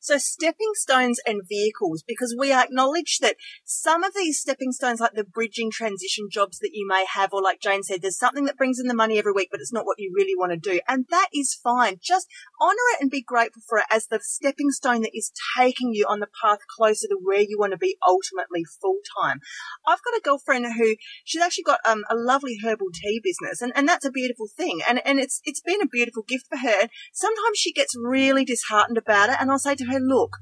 So 0.05 0.19
stepping 0.19 0.69
stones 0.75 1.19
and 1.25 1.41
vehicles, 1.49 2.03
because 2.07 2.35
we 2.37 2.53
acknowledge 2.53 3.17
that 3.21 3.37
some 3.63 4.03
of 4.03 4.13
these 4.13 4.39
stepping 4.39 4.71
stones, 4.71 4.99
like 4.99 5.13
the 5.13 5.23
bridging 5.23 5.71
transition 5.71 6.27
jobs 6.31 6.59
that 6.59 6.73
you 6.73 6.87
may 6.87 7.07
have, 7.11 7.33
or 7.33 7.41
like 7.41 7.59
Jane 7.59 7.81
said, 7.81 8.03
there's 8.03 8.19
something 8.19 8.45
that 8.45 8.55
brings 8.55 8.79
in 8.79 8.87
the 8.87 8.93
money 8.93 9.17
every 9.17 9.31
week, 9.31 9.49
but 9.49 9.61
it's 9.61 9.73
not 9.73 9.87
what 9.87 9.97
you 9.97 10.13
really 10.15 10.35
want 10.37 10.51
to 10.51 10.57
do. 10.57 10.79
And 10.87 11.07
that 11.09 11.29
is 11.33 11.55
fine. 11.55 11.97
Just 11.99 12.27
honor 12.61 12.75
it 12.93 13.01
and 13.01 13.09
be 13.09 13.23
grateful 13.23 13.63
for 13.67 13.79
it 13.79 13.85
as 13.91 14.05
the 14.05 14.19
stepping 14.21 14.69
stone 14.69 15.01
that 15.01 15.17
is 15.17 15.31
taking 15.57 15.95
you 15.95 16.05
on 16.07 16.19
the 16.19 16.29
path 16.39 16.59
closer 16.77 17.07
to 17.07 17.17
where 17.19 17.41
you 17.41 17.57
want 17.57 17.71
to 17.71 17.77
be 17.77 17.97
ultimately 18.07 18.63
full 18.79 18.99
time. 19.19 19.39
I've 19.87 20.03
got 20.03 20.19
a 20.19 20.21
girlfriend 20.23 20.67
who 20.77 20.97
she's 21.23 21.41
actually 21.41 21.63
got 21.63 21.79
um, 21.83 22.03
a 22.11 22.15
lovely 22.15 22.59
herbal 22.63 22.89
tea 22.93 23.19
business 23.23 23.59
and, 23.59 23.73
and 23.75 23.89
that's 23.89 24.05
a 24.05 24.11
beautiful 24.11 24.45
thing. 24.55 24.81
And, 24.87 25.01
and 25.03 25.19
it's, 25.19 25.41
it's 25.45 25.61
been 25.61 25.81
a 25.81 25.87
beautiful 25.87 26.21
gift 26.21 26.45
for 26.47 26.57
her. 26.57 26.89
Sometimes 27.11 27.57
she 27.57 27.73
gets 27.73 27.95
really 27.97 28.45
disheartened 28.45 28.99
about 28.99 29.29
it. 29.29 29.37
And 29.39 29.49
I'll 29.49 29.57
say 29.57 29.73
to 29.73 29.85
her, 29.85 29.94
look, 29.99 30.37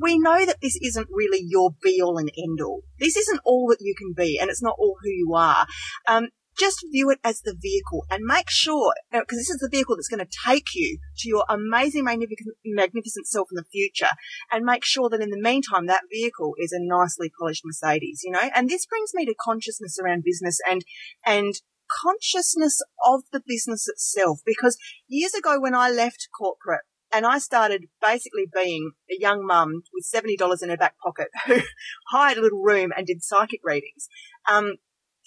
we 0.00 0.18
know 0.18 0.46
that 0.46 0.60
this 0.62 0.78
isn't 0.82 1.08
really 1.10 1.44
your 1.46 1.70
be 1.82 2.00
all 2.00 2.18
and 2.18 2.30
end 2.36 2.60
all. 2.64 2.82
This 2.98 3.16
isn't 3.16 3.40
all 3.44 3.68
that 3.68 3.80
you 3.80 3.94
can 3.96 4.14
be, 4.16 4.38
and 4.40 4.48
it's 4.50 4.62
not 4.62 4.76
all 4.78 4.96
who 5.02 5.10
you 5.10 5.34
are. 5.34 5.66
Um, 6.08 6.28
just 6.58 6.84
view 6.92 7.10
it 7.10 7.18
as 7.24 7.40
the 7.40 7.56
vehicle 7.58 8.04
and 8.10 8.24
make 8.24 8.50
sure, 8.50 8.92
because 9.10 9.38
this 9.38 9.50
is 9.50 9.58
the 9.58 9.70
vehicle 9.70 9.96
that's 9.96 10.08
going 10.08 10.24
to 10.24 10.38
take 10.46 10.74
you 10.74 10.98
to 11.18 11.28
your 11.28 11.44
amazing, 11.48 12.04
magnificent, 12.04 12.56
magnificent 12.64 13.26
self 13.26 13.48
in 13.50 13.56
the 13.56 13.64
future, 13.70 14.14
and 14.50 14.64
make 14.64 14.84
sure 14.84 15.08
that 15.08 15.22
in 15.22 15.30
the 15.30 15.40
meantime, 15.40 15.86
that 15.86 16.02
vehicle 16.12 16.54
is 16.58 16.72
a 16.72 16.78
nicely 16.78 17.30
polished 17.38 17.62
Mercedes, 17.64 18.20
you 18.24 18.32
know? 18.32 18.50
And 18.54 18.68
this 18.68 18.86
brings 18.86 19.12
me 19.14 19.24
to 19.26 19.34
consciousness 19.40 19.98
around 19.98 20.24
business 20.24 20.58
and, 20.70 20.84
and 21.24 21.54
consciousness 22.02 22.80
of 23.06 23.22
the 23.32 23.42
business 23.46 23.88
itself, 23.88 24.40
because 24.44 24.76
years 25.08 25.34
ago 25.34 25.58
when 25.58 25.74
I 25.74 25.90
left 25.90 26.28
corporate, 26.38 26.82
and 27.12 27.26
I 27.26 27.38
started 27.38 27.86
basically 28.00 28.46
being 28.52 28.92
a 29.10 29.20
young 29.20 29.44
mum 29.44 29.82
with 29.92 30.04
$70 30.04 30.62
in 30.62 30.70
her 30.70 30.76
back 30.76 30.94
pocket 30.98 31.28
who 31.46 31.60
hired 32.10 32.38
a 32.38 32.40
little 32.40 32.62
room 32.62 32.90
and 32.96 33.06
did 33.06 33.22
psychic 33.22 33.60
readings. 33.62 34.08
Um, 34.50 34.76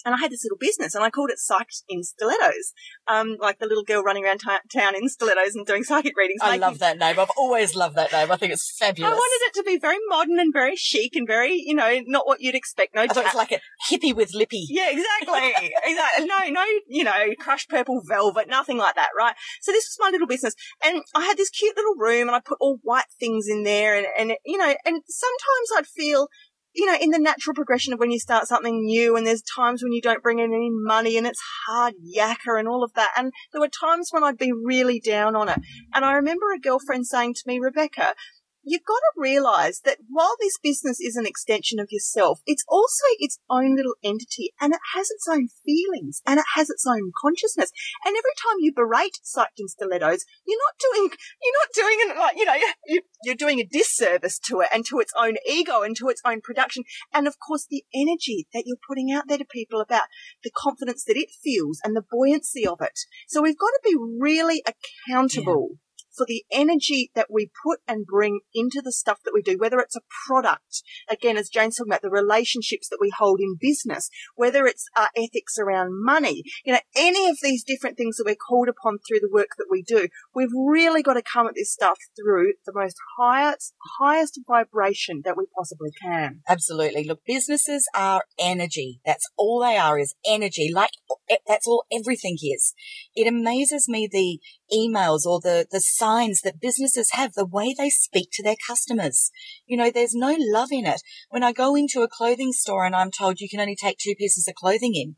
and 0.06 0.14
I 0.14 0.18
had 0.18 0.30
this 0.30 0.44
little 0.44 0.56
business 0.56 0.94
and 0.94 1.04
I 1.04 1.10
called 1.10 1.30
it 1.30 1.38
Psyched 1.38 1.82
in 1.88 2.04
Stilettos. 2.04 2.72
Um, 3.08 3.36
like 3.40 3.58
the 3.58 3.66
little 3.66 3.82
girl 3.82 4.02
running 4.02 4.24
around 4.24 4.38
t- 4.38 4.78
town 4.78 4.94
in 4.94 5.08
stilettos 5.08 5.54
and 5.54 5.66
doing 5.66 5.82
psychic 5.82 6.16
readings. 6.16 6.40
I 6.42 6.56
love 6.56 6.78
that 6.78 6.98
name. 6.98 7.18
I've 7.18 7.30
always 7.36 7.74
loved 7.74 7.96
that 7.96 8.12
name. 8.12 8.30
I 8.30 8.36
think 8.36 8.52
it's 8.52 8.74
fabulous. 8.78 9.12
I 9.12 9.14
wanted 9.14 9.46
it 9.48 9.54
to 9.54 9.62
be 9.64 9.78
very 9.78 9.98
modern 10.08 10.38
and 10.38 10.52
very 10.52 10.76
chic 10.76 11.16
and 11.16 11.26
very, 11.26 11.54
you 11.54 11.74
know, 11.74 12.00
not 12.06 12.26
what 12.26 12.40
you'd 12.40 12.54
expect. 12.54 12.94
No, 12.94 13.02
I 13.02 13.08
thought 13.08 13.26
it's 13.26 13.34
like 13.34 13.52
a 13.52 13.60
hippie 13.90 14.14
with 14.14 14.32
lippy. 14.32 14.66
Yeah, 14.68 14.90
exactly. 14.90 15.54
exactly. 15.84 16.26
No, 16.26 16.48
no, 16.50 16.64
you 16.88 17.02
know, 17.02 17.34
crushed 17.40 17.68
purple 17.68 18.00
velvet, 18.06 18.48
nothing 18.48 18.78
like 18.78 18.94
that, 18.94 19.10
right? 19.18 19.34
So 19.60 19.72
this 19.72 19.84
was 19.84 19.98
my 20.00 20.10
little 20.10 20.28
business. 20.28 20.54
And 20.84 21.02
I 21.16 21.24
had 21.24 21.36
this 21.36 21.50
cute 21.50 21.76
little 21.76 21.96
room 21.96 22.28
and 22.28 22.36
I 22.36 22.40
put 22.40 22.58
all 22.60 22.78
white 22.82 23.10
things 23.18 23.48
in 23.48 23.64
there 23.64 23.96
and, 23.96 24.06
and, 24.16 24.32
you 24.44 24.56
know, 24.56 24.72
and 24.84 25.02
sometimes 25.08 25.68
I'd 25.76 25.86
feel 25.86 26.28
you 26.76 26.86
know, 26.86 26.96
in 27.00 27.10
the 27.10 27.18
natural 27.18 27.54
progression 27.54 27.92
of 27.92 27.98
when 27.98 28.10
you 28.10 28.18
start 28.18 28.46
something 28.46 28.84
new 28.84 29.16
and 29.16 29.26
there's 29.26 29.42
times 29.42 29.82
when 29.82 29.92
you 29.92 30.02
don't 30.02 30.22
bring 30.22 30.38
in 30.38 30.52
any 30.52 30.68
money 30.70 31.16
and 31.16 31.26
it's 31.26 31.40
hard 31.66 31.94
yakka 32.16 32.58
and 32.58 32.68
all 32.68 32.84
of 32.84 32.92
that. 32.94 33.12
And 33.16 33.32
there 33.52 33.60
were 33.60 33.68
times 33.68 34.10
when 34.10 34.22
I'd 34.22 34.36
be 34.36 34.52
really 34.52 35.00
down 35.00 35.34
on 35.34 35.48
it. 35.48 35.58
And 35.94 36.04
I 36.04 36.12
remember 36.12 36.52
a 36.52 36.60
girlfriend 36.60 37.06
saying 37.06 37.34
to 37.34 37.42
me, 37.46 37.58
Rebecca, 37.58 38.14
you've 38.66 38.84
got 38.84 38.98
to 38.98 39.20
realize 39.20 39.80
that 39.84 39.98
while 40.10 40.34
this 40.40 40.58
business 40.60 41.00
is 41.00 41.14
an 41.14 41.24
extension 41.24 41.78
of 41.78 41.86
yourself, 41.90 42.40
it's 42.46 42.64
also 42.68 43.04
its 43.20 43.38
own 43.48 43.76
little 43.76 43.94
entity 44.02 44.52
and 44.60 44.74
it 44.74 44.80
has 44.94 45.08
its 45.08 45.26
own 45.30 45.48
feelings 45.64 46.20
and 46.26 46.40
it 46.40 46.46
has 46.56 46.68
its 46.68 46.84
own 46.84 47.12
consciousness. 47.18 47.70
And 48.04 48.16
every 48.16 48.34
time 48.42 48.56
you 48.58 48.72
berate 48.74 49.20
Psyched 49.24 49.58
in 49.58 49.68
Stilettos, 49.68 50.24
you're 50.46 50.58
not 50.58 50.74
doing, 50.92 51.10
you're 51.42 51.60
not 51.62 51.72
doing 51.74 51.96
it 52.00 52.18
like, 52.18 52.36
you 52.36 52.44
know, 52.44 53.00
you're 53.22 53.36
doing 53.36 53.60
a 53.60 53.64
disservice 53.64 54.40
to 54.40 54.60
it 54.60 54.68
and 54.74 54.84
to 54.86 54.98
its 54.98 55.12
own 55.16 55.36
ego 55.48 55.82
and 55.82 55.96
to 55.96 56.08
its 56.08 56.20
own 56.24 56.40
production. 56.40 56.82
And 57.14 57.28
of 57.28 57.36
course, 57.38 57.66
the 57.70 57.84
energy 57.94 58.48
that 58.52 58.64
you're 58.66 58.76
putting 58.86 59.12
out 59.12 59.28
there 59.28 59.38
to 59.38 59.44
people 59.44 59.80
about 59.80 60.04
the 60.42 60.50
confidence 60.50 61.04
that 61.04 61.16
it 61.16 61.28
feels 61.42 61.80
and 61.84 61.94
the 61.94 62.04
buoyancy 62.10 62.66
of 62.66 62.80
it. 62.80 62.98
So 63.28 63.42
we've 63.42 63.58
got 63.58 63.68
to 63.68 63.80
be 63.84 63.96
really 64.18 64.64
accountable. 64.66 65.68
Yeah 65.70 65.85
for 66.16 66.26
the 66.26 66.44
energy 66.50 67.10
that 67.14 67.28
we 67.30 67.50
put 67.64 67.80
and 67.86 68.06
bring 68.06 68.40
into 68.54 68.80
the 68.82 68.92
stuff 68.92 69.20
that 69.24 69.34
we 69.34 69.42
do, 69.42 69.56
whether 69.58 69.78
it's 69.78 69.96
a 69.96 70.00
product, 70.26 70.82
again, 71.08 71.36
as 71.36 71.48
Jane's 71.48 71.76
talking 71.76 71.90
about, 71.90 72.02
the 72.02 72.10
relationships 72.10 72.88
that 72.88 72.98
we 73.00 73.12
hold 73.16 73.40
in 73.40 73.56
business, 73.60 74.08
whether 74.34 74.66
it's 74.66 74.86
our 74.96 75.10
ethics 75.16 75.58
around 75.58 75.90
money, 75.92 76.42
you 76.64 76.72
know, 76.72 76.80
any 76.96 77.28
of 77.28 77.38
these 77.42 77.64
different 77.64 77.96
things 77.96 78.16
that 78.16 78.24
we're 78.26 78.34
called 78.34 78.68
upon 78.68 78.98
through 78.98 79.20
the 79.20 79.30
work 79.32 79.50
that 79.58 79.68
we 79.70 79.82
do, 79.82 80.08
we've 80.36 80.50
really 80.54 81.02
got 81.02 81.14
to 81.14 81.22
come 81.22 81.46
at 81.46 81.54
this 81.56 81.72
stuff 81.72 81.98
through 82.14 82.52
the 82.66 82.72
most 82.74 82.96
highest, 83.18 83.74
highest 83.98 84.38
vibration 84.46 85.22
that 85.24 85.36
we 85.36 85.46
possibly 85.56 85.88
can. 86.00 86.42
Absolutely. 86.46 87.04
Look, 87.04 87.20
businesses 87.26 87.88
are 87.94 88.22
energy. 88.38 89.00
That's 89.06 89.26
all 89.38 89.60
they 89.60 89.78
are 89.78 89.98
is 89.98 90.14
energy. 90.28 90.70
Like 90.72 90.90
that's 91.48 91.66
all 91.66 91.86
everything 91.90 92.36
is. 92.42 92.74
It 93.14 93.26
amazes 93.26 93.88
me 93.88 94.08
the 94.12 94.38
emails 94.76 95.24
or 95.24 95.40
the, 95.40 95.66
the 95.70 95.80
signs 95.80 96.42
that 96.42 96.60
businesses 96.60 97.08
have, 97.12 97.32
the 97.32 97.46
way 97.46 97.74
they 97.76 97.88
speak 97.88 98.28
to 98.34 98.42
their 98.42 98.56
customers. 98.68 99.30
You 99.64 99.78
know, 99.78 99.90
there's 99.90 100.14
no 100.14 100.36
love 100.38 100.68
in 100.70 100.86
it. 100.86 101.00
When 101.30 101.42
I 101.42 101.52
go 101.52 101.74
into 101.74 102.02
a 102.02 102.08
clothing 102.08 102.52
store 102.52 102.84
and 102.84 102.94
I'm 102.94 103.10
told 103.10 103.40
you 103.40 103.48
can 103.48 103.60
only 103.60 103.76
take 103.76 103.96
two 103.98 104.14
pieces 104.18 104.46
of 104.46 104.54
clothing 104.54 104.94
in, 104.94 105.16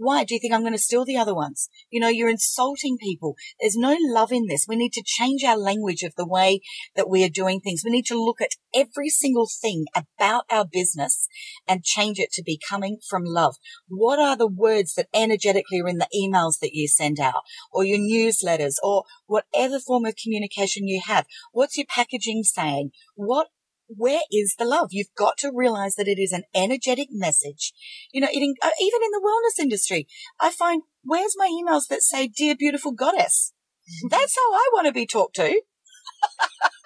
why? 0.00 0.24
Do 0.24 0.34
you 0.34 0.40
think 0.40 0.54
I'm 0.54 0.62
going 0.62 0.72
to 0.72 0.78
steal 0.78 1.04
the 1.04 1.18
other 1.18 1.34
ones? 1.34 1.68
You 1.90 2.00
know, 2.00 2.08
you're 2.08 2.30
insulting 2.30 2.96
people. 2.96 3.36
There's 3.60 3.76
no 3.76 3.98
love 4.00 4.32
in 4.32 4.46
this. 4.46 4.64
We 4.66 4.76
need 4.76 4.94
to 4.94 5.04
change 5.04 5.44
our 5.44 5.58
language 5.58 6.02
of 6.02 6.14
the 6.16 6.26
way 6.26 6.60
that 6.96 7.10
we 7.10 7.22
are 7.22 7.28
doing 7.28 7.60
things. 7.60 7.82
We 7.84 7.90
need 7.90 8.06
to 8.06 8.18
look 8.18 8.40
at 8.40 8.56
every 8.74 9.10
single 9.10 9.46
thing 9.60 9.84
about 9.94 10.44
our 10.50 10.64
business 10.64 11.28
and 11.68 11.84
change 11.84 12.18
it 12.18 12.30
to 12.32 12.42
be 12.42 12.58
coming 12.66 12.96
from 13.10 13.24
love. 13.26 13.56
What 13.88 14.18
are 14.18 14.38
the 14.38 14.48
words 14.48 14.94
that 14.94 15.08
energetically 15.14 15.80
are 15.80 15.88
in 15.88 15.98
the 15.98 16.08
emails 16.16 16.60
that 16.62 16.72
you 16.72 16.88
send 16.88 17.20
out 17.20 17.42
or 17.70 17.84
your 17.84 17.98
newsletters 17.98 18.76
or 18.82 19.04
whatever 19.26 19.78
form 19.78 20.06
of 20.06 20.16
communication 20.16 20.88
you 20.88 21.02
have? 21.06 21.26
What's 21.52 21.76
your 21.76 21.86
packaging 21.86 22.44
saying? 22.44 22.92
What 23.16 23.48
where 23.96 24.20
is 24.30 24.54
the 24.58 24.64
love? 24.64 24.88
You've 24.90 25.14
got 25.16 25.36
to 25.38 25.52
realize 25.54 25.94
that 25.96 26.08
it 26.08 26.20
is 26.20 26.32
an 26.32 26.44
energetic 26.54 27.08
message. 27.10 27.72
You 28.12 28.20
know, 28.20 28.28
it, 28.30 28.56
uh, 28.62 28.70
even 28.80 29.00
in 29.02 29.10
the 29.10 29.22
wellness 29.24 29.62
industry, 29.62 30.06
I 30.40 30.50
find 30.50 30.82
where's 31.02 31.34
my 31.36 31.48
emails 31.48 31.88
that 31.88 32.02
say, 32.02 32.28
dear 32.28 32.54
beautiful 32.56 32.92
goddess? 32.92 33.52
That's 34.10 34.36
how 34.36 34.54
I 34.54 34.68
want 34.72 34.86
to 34.86 34.92
be 34.92 35.06
talked 35.06 35.36
to. 35.36 35.48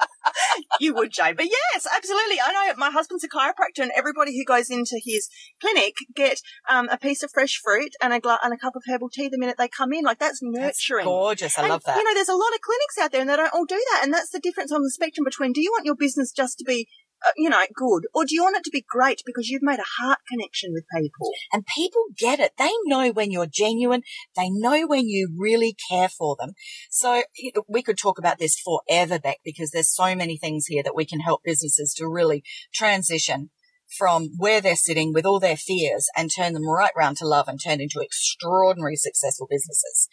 you 0.81 0.95
would, 0.95 1.13
Jay. 1.13 1.33
But 1.33 1.47
yes, 1.47 1.87
absolutely. 1.95 2.37
I 2.41 2.53
know 2.53 2.75
my 2.77 2.91
husband's 2.91 3.25
a 3.25 3.29
chiropractor, 3.29 3.83
and 3.83 3.93
everybody 3.97 4.37
who 4.37 4.45
goes 4.45 4.71
into 4.71 5.01
his 5.03 5.29
clinic 5.61 5.95
get 6.15 6.39
um, 6.69 6.89
a 6.89 6.99
piece 6.99 7.23
of 7.23 7.31
fresh 7.33 7.61
fruit 7.63 7.93
and 8.03 8.13
a 8.13 8.21
gla- 8.21 8.41
and 8.43 8.53
a 8.53 8.57
cup 8.57 8.77
of 8.77 8.83
herbal 8.87 9.11
tea 9.11 9.29
the 9.29 9.39
minute 9.39 9.57
they 9.59 9.69
come 9.69 9.93
in. 9.93 10.05
Like 10.05 10.19
that's 10.19 10.41
nurturing. 10.43 10.65
That's 10.65 11.05
gorgeous. 11.05 11.59
I 11.59 11.63
and, 11.63 11.71
love 11.71 11.83
that. 11.85 11.97
You 11.97 12.05
know, 12.05 12.15
there's 12.15 12.29
a 12.29 12.35
lot 12.35 12.55
of 12.55 12.61
clinics 12.61 12.99
out 13.01 13.13
there, 13.13 13.21
and 13.21 13.31
they 13.31 13.37
don't 13.37 13.55
all 13.55 13.67
do 13.67 13.83
that. 13.93 14.01
And 14.05 14.13
that's 14.13 14.31
the 14.31 14.41
difference 14.41 14.73
on 14.73 14.83
the 14.83 14.91
spectrum 14.91 15.25
between 15.25 15.53
do 15.53 15.63
you 15.63 15.71
want 15.73 15.87
your 15.87 15.97
business 15.97 16.33
just 16.33 16.59
to 16.59 16.65
be 16.65 16.89
Uh, 17.27 17.31
you 17.37 17.49
know, 17.49 17.65
good? 17.75 18.03
Or 18.15 18.25
do 18.25 18.35
you 18.35 18.43
want 18.43 18.57
it 18.57 18.65
to 18.65 18.71
be 18.71 18.85
great 18.89 19.23
because 19.25 19.49
you've 19.49 19.63
made 19.63 19.79
a 19.79 20.03
heart 20.03 20.19
connection 20.31 20.73
with 20.73 20.85
people? 20.95 21.31
And 21.53 21.65
people 21.67 22.03
get 22.19 22.41
it. 22.41 22.53
They 22.59 22.71
know 22.85 23.11
when 23.11 23.31
you're 23.31 23.47
genuine. 23.47 24.03
They 24.37 24.51
know 24.51 24.87
when 24.87 25.09
you 25.09 25.35
really 25.39 25.77
care 25.91 26.09
for 26.09 26.37
them. 26.39 26.53
So 26.91 27.23
we 27.69 27.83
could 27.83 27.99
talk 27.99 28.19
about 28.19 28.39
this 28.39 28.59
forever, 28.59 29.19
Beck, 29.19 29.39
because 29.45 29.71
there's 29.71 29.95
so 29.95 30.15
many 30.15 30.37
things 30.37 30.67
here 30.67 30.83
that 30.83 30.97
we 30.97 31.05
can 31.05 31.21
help 31.21 31.43
businesses 31.45 31.95
to 31.95 32.09
really 32.09 32.43
transition 32.75 33.51
from 33.97 34.31
where 34.37 34.61
they're 34.61 34.77
sitting 34.77 35.13
with 35.13 35.25
all 35.25 35.41
their 35.41 35.57
fears 35.57 36.09
and 36.17 36.31
turn 36.35 36.53
them 36.53 36.69
right 36.69 36.93
round 36.97 37.17
to 37.19 37.27
love 37.27 37.49
and 37.49 37.61
turn 37.63 37.81
into 37.81 38.01
extraordinary 38.01 38.97
successful 38.97 39.47
businesses. 39.49 40.09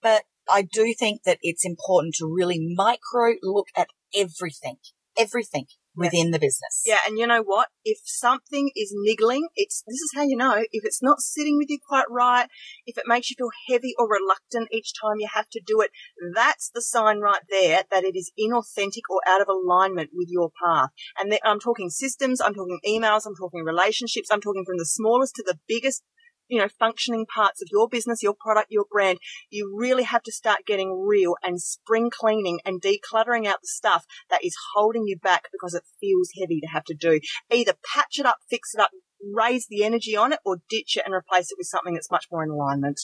But 0.00 0.24
I 0.50 0.62
do 0.62 0.94
think 0.98 1.22
that 1.24 1.38
it's 1.42 1.64
important 1.64 2.14
to 2.16 2.32
really 2.32 2.74
micro 2.74 3.34
look 3.42 3.66
at 3.76 3.88
everything, 4.16 4.76
everything 5.18 5.66
within 5.98 6.30
the 6.30 6.38
business. 6.38 6.82
Yeah, 6.84 6.98
and 7.06 7.18
you 7.18 7.26
know 7.26 7.42
what? 7.42 7.68
If 7.84 7.98
something 8.04 8.70
is 8.76 8.92
niggling, 8.94 9.48
it's 9.56 9.82
this 9.86 9.96
is 9.96 10.12
how 10.14 10.22
you 10.22 10.36
know 10.36 10.64
if 10.72 10.84
it's 10.84 11.02
not 11.02 11.20
sitting 11.20 11.56
with 11.58 11.68
you 11.68 11.78
quite 11.86 12.06
right, 12.10 12.48
if 12.86 12.96
it 12.96 13.04
makes 13.06 13.30
you 13.30 13.36
feel 13.38 13.50
heavy 13.68 13.94
or 13.98 14.08
reluctant 14.08 14.68
each 14.72 14.92
time 15.00 15.16
you 15.18 15.28
have 15.34 15.48
to 15.50 15.60
do 15.64 15.80
it, 15.80 15.90
that's 16.34 16.70
the 16.72 16.82
sign 16.82 17.20
right 17.20 17.42
there 17.50 17.84
that 17.90 18.04
it 18.04 18.16
is 18.16 18.32
inauthentic 18.38 19.02
or 19.10 19.20
out 19.26 19.40
of 19.40 19.48
alignment 19.48 20.10
with 20.12 20.28
your 20.30 20.50
path. 20.64 20.90
And 21.18 21.36
I'm 21.44 21.60
talking 21.60 21.90
systems, 21.90 22.40
I'm 22.40 22.54
talking 22.54 22.80
emails, 22.86 23.22
I'm 23.26 23.36
talking 23.36 23.64
relationships, 23.64 24.28
I'm 24.30 24.40
talking 24.40 24.64
from 24.64 24.78
the 24.78 24.86
smallest 24.86 25.34
to 25.36 25.44
the 25.46 25.58
biggest 25.66 26.02
you 26.48 26.58
know, 26.58 26.68
functioning 26.78 27.26
parts 27.32 27.62
of 27.62 27.68
your 27.70 27.88
business, 27.88 28.22
your 28.22 28.34
product, 28.38 28.68
your 28.70 28.86
brand, 28.90 29.18
you 29.50 29.72
really 29.76 30.04
have 30.04 30.22
to 30.22 30.32
start 30.32 30.66
getting 30.66 31.04
real 31.06 31.34
and 31.42 31.60
spring 31.60 32.10
cleaning 32.10 32.60
and 32.64 32.82
decluttering 32.82 33.46
out 33.46 33.60
the 33.60 33.68
stuff 33.68 34.04
that 34.30 34.44
is 34.44 34.56
holding 34.74 35.04
you 35.06 35.16
back 35.16 35.44
because 35.52 35.74
it 35.74 35.84
feels 36.00 36.30
heavy 36.40 36.60
to 36.60 36.68
have 36.68 36.84
to 36.84 36.94
do. 36.94 37.20
Either 37.50 37.74
patch 37.94 38.18
it 38.18 38.26
up, 38.26 38.38
fix 38.48 38.74
it 38.74 38.80
up, 38.80 38.90
raise 39.22 39.66
the 39.68 39.84
energy 39.84 40.16
on 40.16 40.32
it, 40.32 40.40
or 40.44 40.58
ditch 40.68 40.96
it 40.96 41.02
and 41.04 41.14
replace 41.14 41.50
it 41.50 41.58
with 41.58 41.66
something 41.66 41.94
that's 41.94 42.10
much 42.10 42.26
more 42.30 42.42
in 42.42 42.50
alignment. 42.50 43.00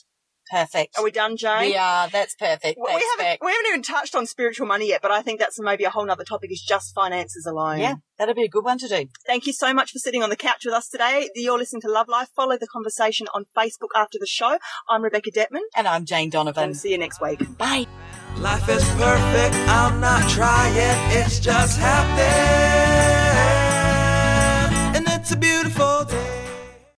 Perfect. 0.55 0.97
Are 0.97 1.03
we 1.03 1.11
done, 1.11 1.37
Jane? 1.37 1.63
We 1.63 1.77
are. 1.77 2.09
That's 2.09 2.37
perfect. 2.37 2.79
Well, 2.79 2.87
Thanks, 2.87 3.05
we 3.19 3.25
haven't 3.25 3.41
we 3.45 3.51
haven't 3.51 3.67
even 3.67 3.83
touched 3.83 4.15
on 4.15 4.25
spiritual 4.25 4.69
money 4.69 4.87
yet, 4.87 5.03
but 5.03 5.11
I 5.11 5.21
think 5.21 5.41
that's 5.41 5.59
maybe 5.59 5.83
a 5.83 5.91
whole 5.91 6.07
nother 6.07 6.23
topic 6.23 6.53
is 6.53 6.63
just 6.63 6.95
finances 6.95 7.45
alone. 7.45 7.81
Yeah, 7.81 7.97
that'll 8.19 8.37
be 8.37 8.45
a 8.45 8.49
good 8.49 8.65
one 8.65 8.79
to 8.79 8.87
do. 8.87 9.07
Thank 9.27 9.49
you 9.49 9.53
so 9.53 9.75
much 9.75 9.91
for 9.91 9.99
sitting 9.99 10.23
on 10.23 10.31
the 10.31 10.37
couch 10.37 10.65
with 10.65 10.73
us 10.73 10.89
today. 10.89 11.29
You're 11.35 11.59
listening 11.59 11.83
to 11.83 11.91
Love 11.91 12.07
Life. 12.07 12.29
Follow 12.37 12.57
the 12.57 12.69
conversation 12.69 13.27
on 13.35 13.47
Facebook 13.57 13.89
after 13.97 14.17
the 14.21 14.29
show. 14.29 14.59
I'm 14.89 15.03
Rebecca 15.03 15.33
Detman. 15.33 15.63
And 15.75 15.89
I'm 15.89 16.05
Jane 16.05 16.31
Donovan. 16.31 16.63
And 16.63 16.77
see 16.77 16.93
you 16.93 16.99
next 16.99 17.21
week. 17.21 17.41
Bye. 17.59 17.87
Life 18.39 18.69
is 18.69 18.85
perfect, 18.91 19.55
I'm 19.69 20.01
not 20.01 20.29
trying, 20.29 20.75
it's 21.17 21.39
just 21.39 21.79
happening. 21.79 23.24